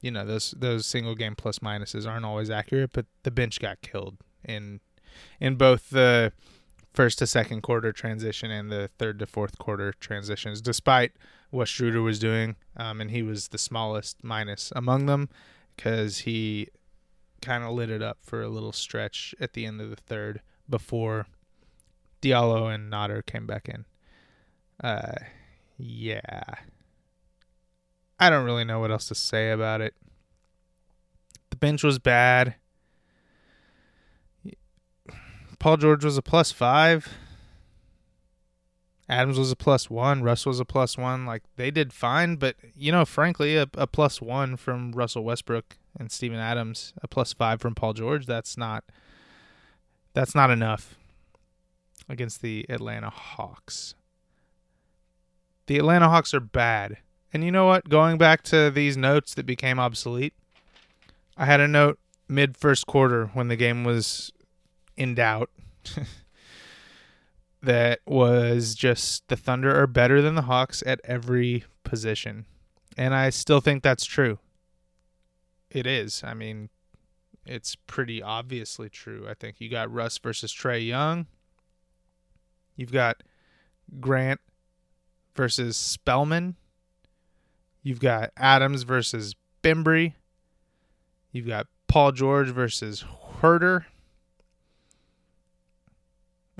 you 0.00 0.10
know 0.10 0.26
those 0.26 0.54
those 0.58 0.86
single 0.86 1.14
game 1.14 1.36
plus 1.36 1.60
minuses 1.60 2.04
aren't 2.04 2.24
always 2.24 2.50
accurate, 2.50 2.90
but 2.92 3.06
the 3.22 3.30
bench 3.30 3.60
got 3.60 3.80
killed 3.80 4.16
in 4.44 4.80
in 5.38 5.54
both 5.54 5.90
the 5.90 6.32
first 6.92 7.18
to 7.18 7.26
second 7.26 7.62
quarter 7.62 7.92
transition 7.92 8.50
and 8.50 8.70
the 8.70 8.90
third 8.98 9.18
to 9.20 9.26
fourth 9.26 9.58
quarter 9.58 9.92
transitions, 9.92 10.60
despite 10.60 11.12
what 11.50 11.68
Schroeder 11.68 12.02
was 12.02 12.18
doing. 12.18 12.56
Um, 12.76 13.00
and 13.00 13.10
he 13.10 13.22
was 13.22 13.48
the 13.48 13.58
smallest 13.58 14.22
minus 14.22 14.72
among 14.74 15.06
them 15.06 15.28
because 15.76 16.18
he 16.18 16.68
kind 17.40 17.64
of 17.64 17.72
lit 17.72 17.90
it 17.90 18.02
up 18.02 18.18
for 18.22 18.42
a 18.42 18.48
little 18.48 18.72
stretch 18.72 19.34
at 19.40 19.54
the 19.54 19.64
end 19.64 19.80
of 19.80 19.90
the 19.90 19.96
third 19.96 20.40
before 20.68 21.26
Diallo 22.22 22.72
and 22.72 22.92
Nader 22.92 23.24
came 23.24 23.46
back 23.46 23.68
in. 23.68 23.84
Uh, 24.82 25.14
yeah. 25.78 26.42
I 28.18 28.28
don't 28.28 28.44
really 28.44 28.64
know 28.64 28.80
what 28.80 28.90
else 28.90 29.08
to 29.08 29.14
say 29.14 29.50
about 29.50 29.80
it. 29.80 29.94
The 31.48 31.56
bench 31.56 31.82
was 31.82 31.98
bad. 31.98 32.54
Paul 35.60 35.76
George 35.76 36.04
was 36.04 36.16
a 36.16 36.22
plus 36.22 36.50
five. 36.50 37.06
Adams 39.08 39.38
was 39.38 39.52
a 39.52 39.56
plus 39.56 39.90
one. 39.90 40.22
Russ 40.22 40.46
was 40.46 40.58
a 40.58 40.64
plus 40.64 40.96
one. 40.96 41.26
Like 41.26 41.42
they 41.56 41.70
did 41.70 41.92
fine, 41.92 42.36
but 42.36 42.56
you 42.74 42.90
know, 42.90 43.04
frankly, 43.04 43.56
a, 43.56 43.68
a 43.74 43.86
plus 43.86 44.22
one 44.22 44.56
from 44.56 44.92
Russell 44.92 45.22
Westbrook 45.22 45.76
and 45.98 46.10
Steven 46.10 46.38
Adams, 46.38 46.94
a 47.02 47.08
plus 47.08 47.32
five 47.34 47.60
from 47.60 47.74
Paul 47.74 47.92
George. 47.92 48.26
That's 48.26 48.56
not. 48.56 48.84
That's 50.14 50.34
not 50.34 50.50
enough 50.50 50.96
against 52.08 52.40
the 52.40 52.66
Atlanta 52.68 53.10
Hawks. 53.10 53.94
The 55.66 55.78
Atlanta 55.78 56.08
Hawks 56.08 56.34
are 56.34 56.40
bad. 56.40 56.96
And 57.32 57.44
you 57.44 57.52
know 57.52 57.66
what? 57.66 57.88
Going 57.88 58.18
back 58.18 58.42
to 58.44 58.70
these 58.70 58.96
notes 58.96 59.34
that 59.34 59.46
became 59.46 59.78
obsolete, 59.78 60.34
I 61.36 61.44
had 61.44 61.60
a 61.60 61.68
note 61.68 61.98
mid 62.28 62.56
first 62.56 62.86
quarter 62.86 63.26
when 63.34 63.48
the 63.48 63.56
game 63.56 63.84
was 63.84 64.32
in 65.00 65.14
doubt 65.14 65.48
that 67.62 68.00
was 68.06 68.74
just 68.74 69.26
the 69.28 69.36
Thunder 69.36 69.74
are 69.74 69.86
better 69.86 70.20
than 70.20 70.34
the 70.34 70.42
Hawks 70.42 70.82
at 70.84 71.00
every 71.04 71.64
position. 71.84 72.44
And 72.98 73.14
I 73.14 73.30
still 73.30 73.60
think 73.62 73.82
that's 73.82 74.04
true. 74.04 74.38
It 75.70 75.86
is. 75.86 76.22
I 76.22 76.34
mean, 76.34 76.68
it's 77.46 77.76
pretty 77.76 78.22
obviously 78.22 78.90
true. 78.90 79.26
I 79.26 79.32
think 79.32 79.58
you 79.58 79.70
got 79.70 79.90
Russ 79.90 80.18
versus 80.18 80.52
Trae 80.52 80.86
Young. 80.86 81.26
You've 82.76 82.92
got 82.92 83.22
Grant 84.00 84.40
versus 85.34 85.78
Spellman. 85.78 86.56
You've 87.82 88.00
got 88.00 88.32
Adams 88.36 88.82
versus 88.82 89.34
Bembry. 89.62 90.12
You've 91.32 91.46
got 91.46 91.68
Paul 91.88 92.12
George 92.12 92.50
versus 92.50 93.02
Huerter. 93.40 93.86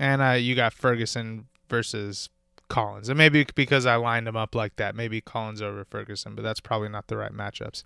And 0.01 0.23
uh, 0.23 0.31
you 0.31 0.55
got 0.55 0.73
Ferguson 0.73 1.47
versus 1.69 2.31
Collins. 2.71 3.11
And 3.11 3.19
maybe 3.19 3.47
because 3.55 3.85
I 3.85 3.97
lined 3.97 4.27
them 4.27 4.35
up 4.35 4.55
like 4.55 4.77
that, 4.77 4.97
maybe 4.97 5.21
Collins 5.21 5.61
over 5.61 5.85
Ferguson, 5.85 6.35
but 6.35 6.43
that's 6.43 6.59
probably 6.59 6.89
not 6.89 7.09
the 7.09 7.19
right 7.19 7.35
matchups. 7.35 7.85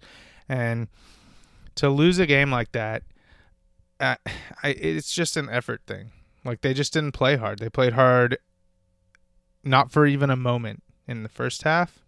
And 0.48 0.86
to 1.74 1.90
lose 1.90 2.20
a 2.20 2.26
game 2.26 2.52
like 2.52 2.70
that, 2.70 3.02
uh, 3.98 4.14
I, 4.62 4.68
it's 4.68 5.12
just 5.12 5.36
an 5.36 5.50
effort 5.50 5.82
thing. 5.88 6.12
Like 6.44 6.60
they 6.60 6.72
just 6.72 6.92
didn't 6.92 7.12
play 7.12 7.34
hard. 7.34 7.58
They 7.58 7.68
played 7.68 7.94
hard 7.94 8.38
not 9.64 9.90
for 9.90 10.06
even 10.06 10.30
a 10.30 10.36
moment 10.36 10.84
in 11.08 11.24
the 11.24 11.28
first 11.28 11.64
half. 11.64 11.98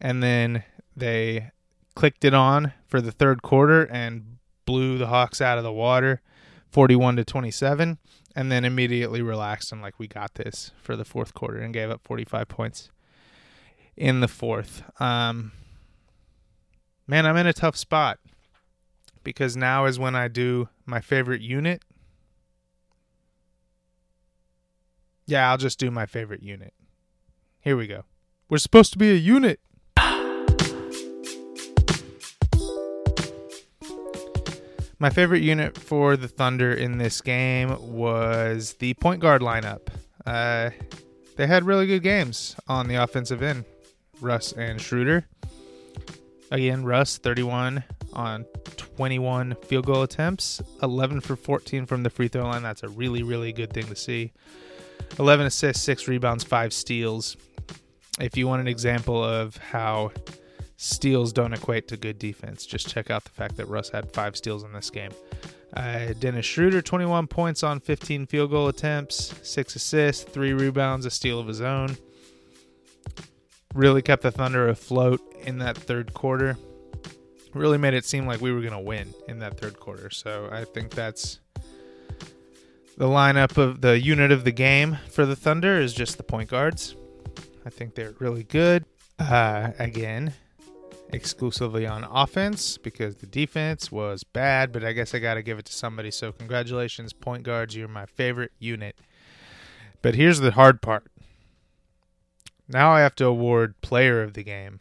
And 0.00 0.22
then 0.22 0.64
they 0.96 1.50
clicked 1.94 2.24
it 2.24 2.32
on 2.32 2.72
for 2.86 3.02
the 3.02 3.12
third 3.12 3.42
quarter 3.42 3.84
and 3.84 4.38
blew 4.64 4.96
the 4.96 5.08
Hawks 5.08 5.42
out 5.42 5.58
of 5.58 5.64
the 5.64 5.72
water 5.72 6.22
41 6.70 7.16
to 7.16 7.24
27 7.24 7.98
and 8.34 8.50
then 8.50 8.64
immediately 8.64 9.22
relaxed 9.22 9.72
and 9.72 9.80
like 9.80 9.98
we 9.98 10.06
got 10.06 10.34
this 10.34 10.72
for 10.76 10.96
the 10.96 11.04
fourth 11.04 11.34
quarter 11.34 11.58
and 11.58 11.72
gave 11.72 11.90
up 11.90 12.00
45 12.04 12.48
points 12.48 12.90
in 13.96 14.20
the 14.20 14.28
fourth. 14.28 14.82
Um, 15.00 15.52
man, 17.06 17.26
I'm 17.26 17.36
in 17.36 17.46
a 17.46 17.52
tough 17.52 17.76
spot 17.76 18.18
because 19.22 19.56
now 19.56 19.84
is 19.84 19.98
when 19.98 20.14
I 20.14 20.28
do 20.28 20.68
my 20.84 21.00
favorite 21.00 21.40
unit. 21.40 21.82
Yeah, 25.26 25.50
I'll 25.50 25.58
just 25.58 25.78
do 25.78 25.90
my 25.90 26.06
favorite 26.06 26.42
unit. 26.42 26.74
Here 27.60 27.76
we 27.76 27.86
go. 27.86 28.04
We're 28.48 28.58
supposed 28.58 28.92
to 28.92 28.98
be 28.98 29.10
a 29.10 29.14
unit. 29.14 29.60
My 35.04 35.10
favorite 35.10 35.42
unit 35.42 35.76
for 35.76 36.16
the 36.16 36.28
Thunder 36.28 36.72
in 36.72 36.96
this 36.96 37.20
game 37.20 37.76
was 37.92 38.72
the 38.78 38.94
point 38.94 39.20
guard 39.20 39.42
lineup. 39.42 39.88
Uh, 40.24 40.70
they 41.36 41.46
had 41.46 41.64
really 41.64 41.86
good 41.86 42.02
games 42.02 42.56
on 42.68 42.88
the 42.88 42.94
offensive 42.94 43.42
end. 43.42 43.66
Russ 44.22 44.52
and 44.52 44.80
Schroeder. 44.80 45.26
Again, 46.50 46.86
Russ 46.86 47.18
31 47.18 47.84
on 48.14 48.46
21 48.78 49.56
field 49.66 49.84
goal 49.84 50.04
attempts, 50.04 50.62
11 50.82 51.20
for 51.20 51.36
14 51.36 51.84
from 51.84 52.02
the 52.02 52.08
free 52.08 52.28
throw 52.28 52.44
line. 52.44 52.62
That's 52.62 52.82
a 52.82 52.88
really, 52.88 53.22
really 53.22 53.52
good 53.52 53.74
thing 53.74 53.84
to 53.88 53.96
see. 53.96 54.32
11 55.18 55.44
assists, 55.44 55.82
6 55.82 56.08
rebounds, 56.08 56.44
5 56.44 56.72
steals. 56.72 57.36
If 58.18 58.38
you 58.38 58.48
want 58.48 58.62
an 58.62 58.68
example 58.68 59.22
of 59.22 59.58
how 59.58 60.12
steals 60.84 61.32
don't 61.32 61.52
equate 61.52 61.88
to 61.88 61.96
good 61.96 62.18
defense, 62.18 62.66
just 62.66 62.88
check 62.88 63.10
out 63.10 63.24
the 63.24 63.30
fact 63.30 63.56
that 63.56 63.66
Russ 63.66 63.90
had 63.90 64.12
5 64.12 64.36
steals 64.36 64.62
in 64.64 64.72
this 64.72 64.90
game. 64.90 65.10
Uh, 65.74 66.12
Dennis 66.18 66.46
Schroeder, 66.46 66.82
21 66.82 67.26
points 67.26 67.62
on 67.62 67.80
15 67.80 68.26
field 68.26 68.50
goal 68.50 68.68
attempts, 68.68 69.34
6 69.42 69.76
assists, 69.76 70.22
3 70.22 70.52
rebounds, 70.52 71.06
a 71.06 71.10
steal 71.10 71.40
of 71.40 71.48
his 71.48 71.60
own. 71.60 71.96
Really 73.74 74.02
kept 74.02 74.22
the 74.22 74.30
Thunder 74.30 74.68
afloat 74.68 75.20
in 75.42 75.58
that 75.58 75.76
third 75.76 76.14
quarter. 76.14 76.56
Really 77.54 77.78
made 77.78 77.94
it 77.94 78.04
seem 78.04 78.26
like 78.26 78.40
we 78.40 78.52
were 78.52 78.60
going 78.60 78.72
to 78.72 78.78
win 78.78 79.12
in 79.26 79.40
that 79.40 79.58
third 79.58 79.80
quarter. 79.80 80.10
So 80.10 80.48
I 80.52 80.64
think 80.64 80.90
that's 80.90 81.40
the 82.96 83.06
lineup 83.06 83.58
of 83.58 83.80
the 83.80 83.98
unit 83.98 84.30
of 84.30 84.44
the 84.44 84.52
game 84.52 84.98
for 85.10 85.26
the 85.26 85.34
Thunder 85.34 85.80
is 85.80 85.92
just 85.92 86.16
the 86.16 86.22
point 86.22 86.50
guards. 86.50 86.94
I 87.66 87.70
think 87.70 87.94
they're 87.96 88.14
really 88.20 88.44
good. 88.44 88.84
Uh, 89.18 89.70
again, 89.78 90.34
exclusively 91.14 91.86
on 91.86 92.04
offense 92.04 92.76
because 92.76 93.16
the 93.16 93.26
defense 93.26 93.90
was 93.90 94.24
bad, 94.24 94.72
but 94.72 94.84
I 94.84 94.92
guess 94.92 95.14
I 95.14 95.18
got 95.18 95.34
to 95.34 95.42
give 95.42 95.58
it 95.58 95.64
to 95.66 95.72
somebody. 95.72 96.10
So, 96.10 96.32
congratulations, 96.32 97.12
point 97.12 97.42
guards. 97.44 97.74
You're 97.76 97.88
my 97.88 98.06
favorite 98.06 98.52
unit. 98.58 98.96
But 100.02 100.14
here's 100.16 100.40
the 100.40 100.50
hard 100.50 100.82
part 100.82 101.10
now 102.68 102.92
I 102.92 103.00
have 103.00 103.14
to 103.16 103.26
award 103.26 103.80
player 103.82 104.22
of 104.22 104.34
the 104.34 104.42
game. 104.42 104.80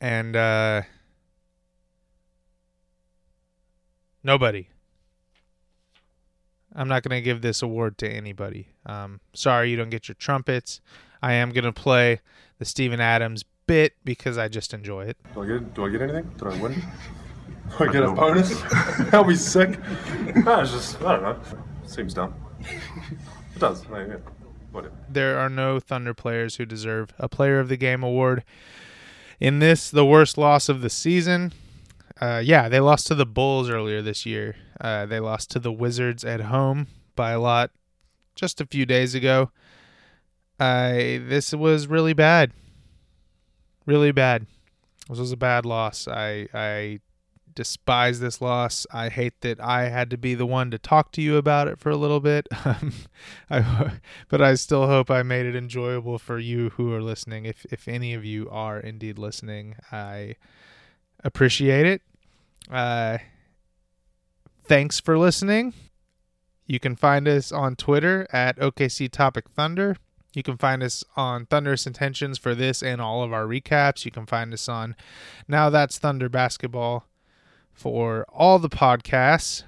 And, 0.00 0.36
uh, 0.36 0.82
nobody. 4.22 4.68
I'm 6.74 6.88
not 6.88 7.02
going 7.02 7.18
to 7.18 7.24
give 7.24 7.42
this 7.42 7.62
award 7.62 7.98
to 7.98 8.08
anybody. 8.08 8.68
Um, 8.86 9.20
sorry 9.34 9.70
you 9.70 9.76
don't 9.76 9.90
get 9.90 10.08
your 10.08 10.14
trumpets. 10.14 10.80
I 11.20 11.34
am 11.34 11.50
going 11.50 11.64
to 11.64 11.72
play 11.72 12.20
the 12.58 12.64
Steven 12.64 13.00
Adams 13.00 13.44
bit 13.68 13.94
because 14.04 14.36
I 14.36 14.48
just 14.48 14.74
enjoy 14.74 15.04
it. 15.04 15.16
Do 15.34 15.42
I 15.42 15.46
get 15.46 15.74
do 15.74 15.86
I 15.86 15.90
get 15.90 16.02
anything? 16.02 16.28
Did 16.36 16.48
I 16.48 16.60
win? 16.60 16.74
Do 17.78 17.84
I 17.84 17.92
get 17.92 18.02
a 18.02 18.10
bonus? 18.10 18.58
That'll 19.10 19.24
be 19.24 19.36
sick. 19.36 19.78
No, 20.36 20.60
it's 20.60 20.72
just 20.72 21.02
I 21.02 21.12
don't 21.12 21.22
know. 21.22 21.38
Seems 21.86 22.14
dumb. 22.14 22.34
It 22.60 23.58
does. 23.58 23.84
I 23.86 23.98
mean, 23.98 24.08
yeah. 24.10 24.16
Whatever. 24.72 24.94
There 25.08 25.38
are 25.38 25.48
no 25.50 25.78
Thunder 25.78 26.14
players 26.14 26.56
who 26.56 26.64
deserve 26.64 27.12
a 27.18 27.28
Player 27.28 27.60
of 27.60 27.68
the 27.68 27.76
Game 27.76 28.02
award. 28.02 28.42
In 29.40 29.58
this, 29.58 29.90
the 29.90 30.04
worst 30.04 30.38
loss 30.38 30.68
of 30.68 30.80
the 30.80 30.90
season. 30.90 31.52
Uh, 32.20 32.42
yeah, 32.44 32.68
they 32.68 32.80
lost 32.80 33.06
to 33.08 33.14
the 33.14 33.26
Bulls 33.26 33.68
earlier 33.70 34.02
this 34.02 34.26
year. 34.26 34.56
Uh, 34.80 35.06
they 35.06 35.20
lost 35.20 35.50
to 35.52 35.58
the 35.58 35.72
Wizards 35.72 36.24
at 36.24 36.40
home 36.42 36.86
by 37.16 37.30
a 37.32 37.40
lot 37.40 37.70
just 38.34 38.60
a 38.60 38.66
few 38.66 38.86
days 38.86 39.14
ago. 39.14 39.50
Uh, 40.58 40.92
this 40.92 41.52
was 41.52 41.86
really 41.86 42.12
bad. 42.14 42.52
Really 43.88 44.12
bad. 44.12 44.46
This 45.08 45.18
was 45.18 45.32
a 45.32 45.36
bad 45.38 45.64
loss. 45.64 46.06
I 46.06 46.46
I 46.52 47.00
despise 47.54 48.20
this 48.20 48.42
loss. 48.42 48.86
I 48.92 49.08
hate 49.08 49.40
that 49.40 49.58
I 49.60 49.88
had 49.88 50.10
to 50.10 50.18
be 50.18 50.34
the 50.34 50.44
one 50.44 50.70
to 50.72 50.78
talk 50.78 51.10
to 51.12 51.22
you 51.22 51.38
about 51.38 51.68
it 51.68 51.78
for 51.80 51.88
a 51.88 51.96
little 51.96 52.20
bit. 52.20 52.46
Um, 52.66 52.92
I, 53.48 53.92
but 54.28 54.42
I 54.42 54.56
still 54.56 54.86
hope 54.86 55.10
I 55.10 55.22
made 55.22 55.46
it 55.46 55.56
enjoyable 55.56 56.18
for 56.18 56.38
you 56.38 56.68
who 56.76 56.92
are 56.92 57.00
listening. 57.00 57.46
If 57.46 57.64
if 57.70 57.88
any 57.88 58.12
of 58.12 58.26
you 58.26 58.46
are 58.50 58.78
indeed 58.78 59.18
listening, 59.18 59.76
I 59.90 60.34
appreciate 61.24 61.86
it. 61.86 62.02
Uh, 62.70 63.16
thanks 64.64 65.00
for 65.00 65.16
listening. 65.16 65.72
You 66.66 66.78
can 66.78 66.94
find 66.94 67.26
us 67.26 67.52
on 67.52 67.74
Twitter 67.74 68.26
at 68.34 68.58
OKC 68.58 69.10
Topic 69.10 69.48
Thunder. 69.48 69.96
You 70.34 70.42
can 70.42 70.56
find 70.56 70.82
us 70.82 71.04
on 71.16 71.46
Thunderous 71.46 71.86
Intentions 71.86 72.38
for 72.38 72.54
this 72.54 72.82
and 72.82 73.00
all 73.00 73.22
of 73.22 73.32
our 73.32 73.44
recaps. 73.44 74.04
You 74.04 74.10
can 74.10 74.26
find 74.26 74.52
us 74.52 74.68
on 74.68 74.94
Now 75.46 75.70
That's 75.70 75.98
Thunder 75.98 76.28
Basketball 76.28 77.06
for 77.72 78.26
all 78.28 78.58
the 78.58 78.68
podcasts, 78.68 79.62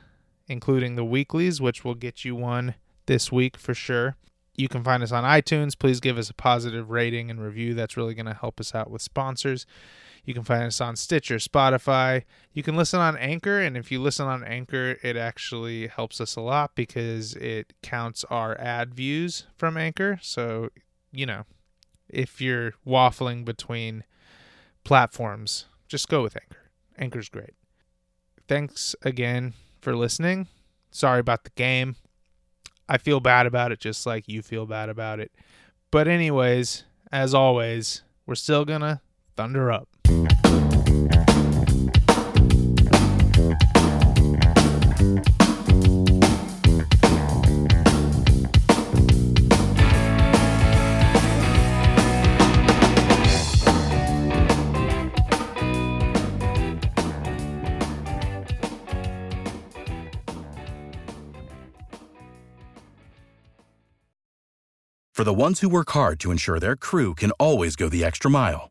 including 0.48 0.96
the 0.96 1.04
weeklies, 1.04 1.60
which 1.60 1.84
will 1.84 1.94
get 1.94 2.24
you 2.24 2.34
one 2.34 2.74
this 3.06 3.32
week 3.32 3.56
for 3.56 3.72
sure. 3.72 4.16
You 4.54 4.68
can 4.68 4.84
find 4.84 5.02
us 5.02 5.12
on 5.12 5.24
iTunes. 5.24 5.78
Please 5.78 6.00
give 6.00 6.18
us 6.18 6.28
a 6.28 6.34
positive 6.34 6.90
rating 6.90 7.30
and 7.30 7.40
review. 7.40 7.72
That's 7.72 7.96
really 7.96 8.14
going 8.14 8.26
to 8.26 8.34
help 8.34 8.60
us 8.60 8.74
out 8.74 8.90
with 8.90 9.00
sponsors. 9.00 9.64
You 10.24 10.34
can 10.34 10.44
find 10.44 10.64
us 10.64 10.80
on 10.80 10.96
Stitcher, 10.96 11.36
Spotify. 11.36 12.24
You 12.52 12.62
can 12.62 12.76
listen 12.76 13.00
on 13.00 13.16
Anchor, 13.16 13.60
and 13.60 13.76
if 13.76 13.90
you 13.90 14.00
listen 14.00 14.26
on 14.26 14.44
Anchor, 14.44 14.96
it 15.02 15.16
actually 15.16 15.86
helps 15.86 16.20
us 16.20 16.36
a 16.36 16.40
lot 16.40 16.74
because 16.74 17.34
it 17.34 17.72
counts 17.82 18.24
our 18.24 18.58
ad 18.60 18.94
views 18.94 19.46
from 19.56 19.76
Anchor. 19.76 20.18
So, 20.22 20.68
you 21.12 21.26
know, 21.26 21.44
if 22.08 22.40
you're 22.40 22.72
waffling 22.86 23.44
between 23.44 24.04
platforms, 24.84 25.66
just 25.88 26.08
go 26.08 26.22
with 26.22 26.36
Anchor. 26.36 26.70
Anchor's 26.98 27.28
great. 27.28 27.54
Thanks 28.48 28.94
again 29.02 29.54
for 29.80 29.96
listening. 29.96 30.48
Sorry 30.90 31.20
about 31.20 31.44
the 31.44 31.50
game. 31.50 31.96
I 32.88 32.98
feel 32.98 33.20
bad 33.20 33.46
about 33.46 33.70
it 33.70 33.78
just 33.78 34.06
like 34.06 34.28
you 34.28 34.42
feel 34.42 34.66
bad 34.66 34.88
about 34.88 35.20
it. 35.20 35.30
But, 35.92 36.08
anyways, 36.08 36.84
as 37.12 37.34
always, 37.34 38.02
we're 38.26 38.34
still 38.34 38.64
gonna 38.64 39.00
thunder 39.36 39.70
up. 39.70 39.88
For 65.20 65.34
the 65.34 65.44
ones 65.44 65.60
who 65.60 65.68
work 65.68 65.90
hard 65.90 66.18
to 66.20 66.30
ensure 66.30 66.58
their 66.58 66.76
crew 66.76 67.14
can 67.14 67.30
always 67.32 67.76
go 67.76 67.90
the 67.90 68.02
extra 68.02 68.30
mile, 68.30 68.70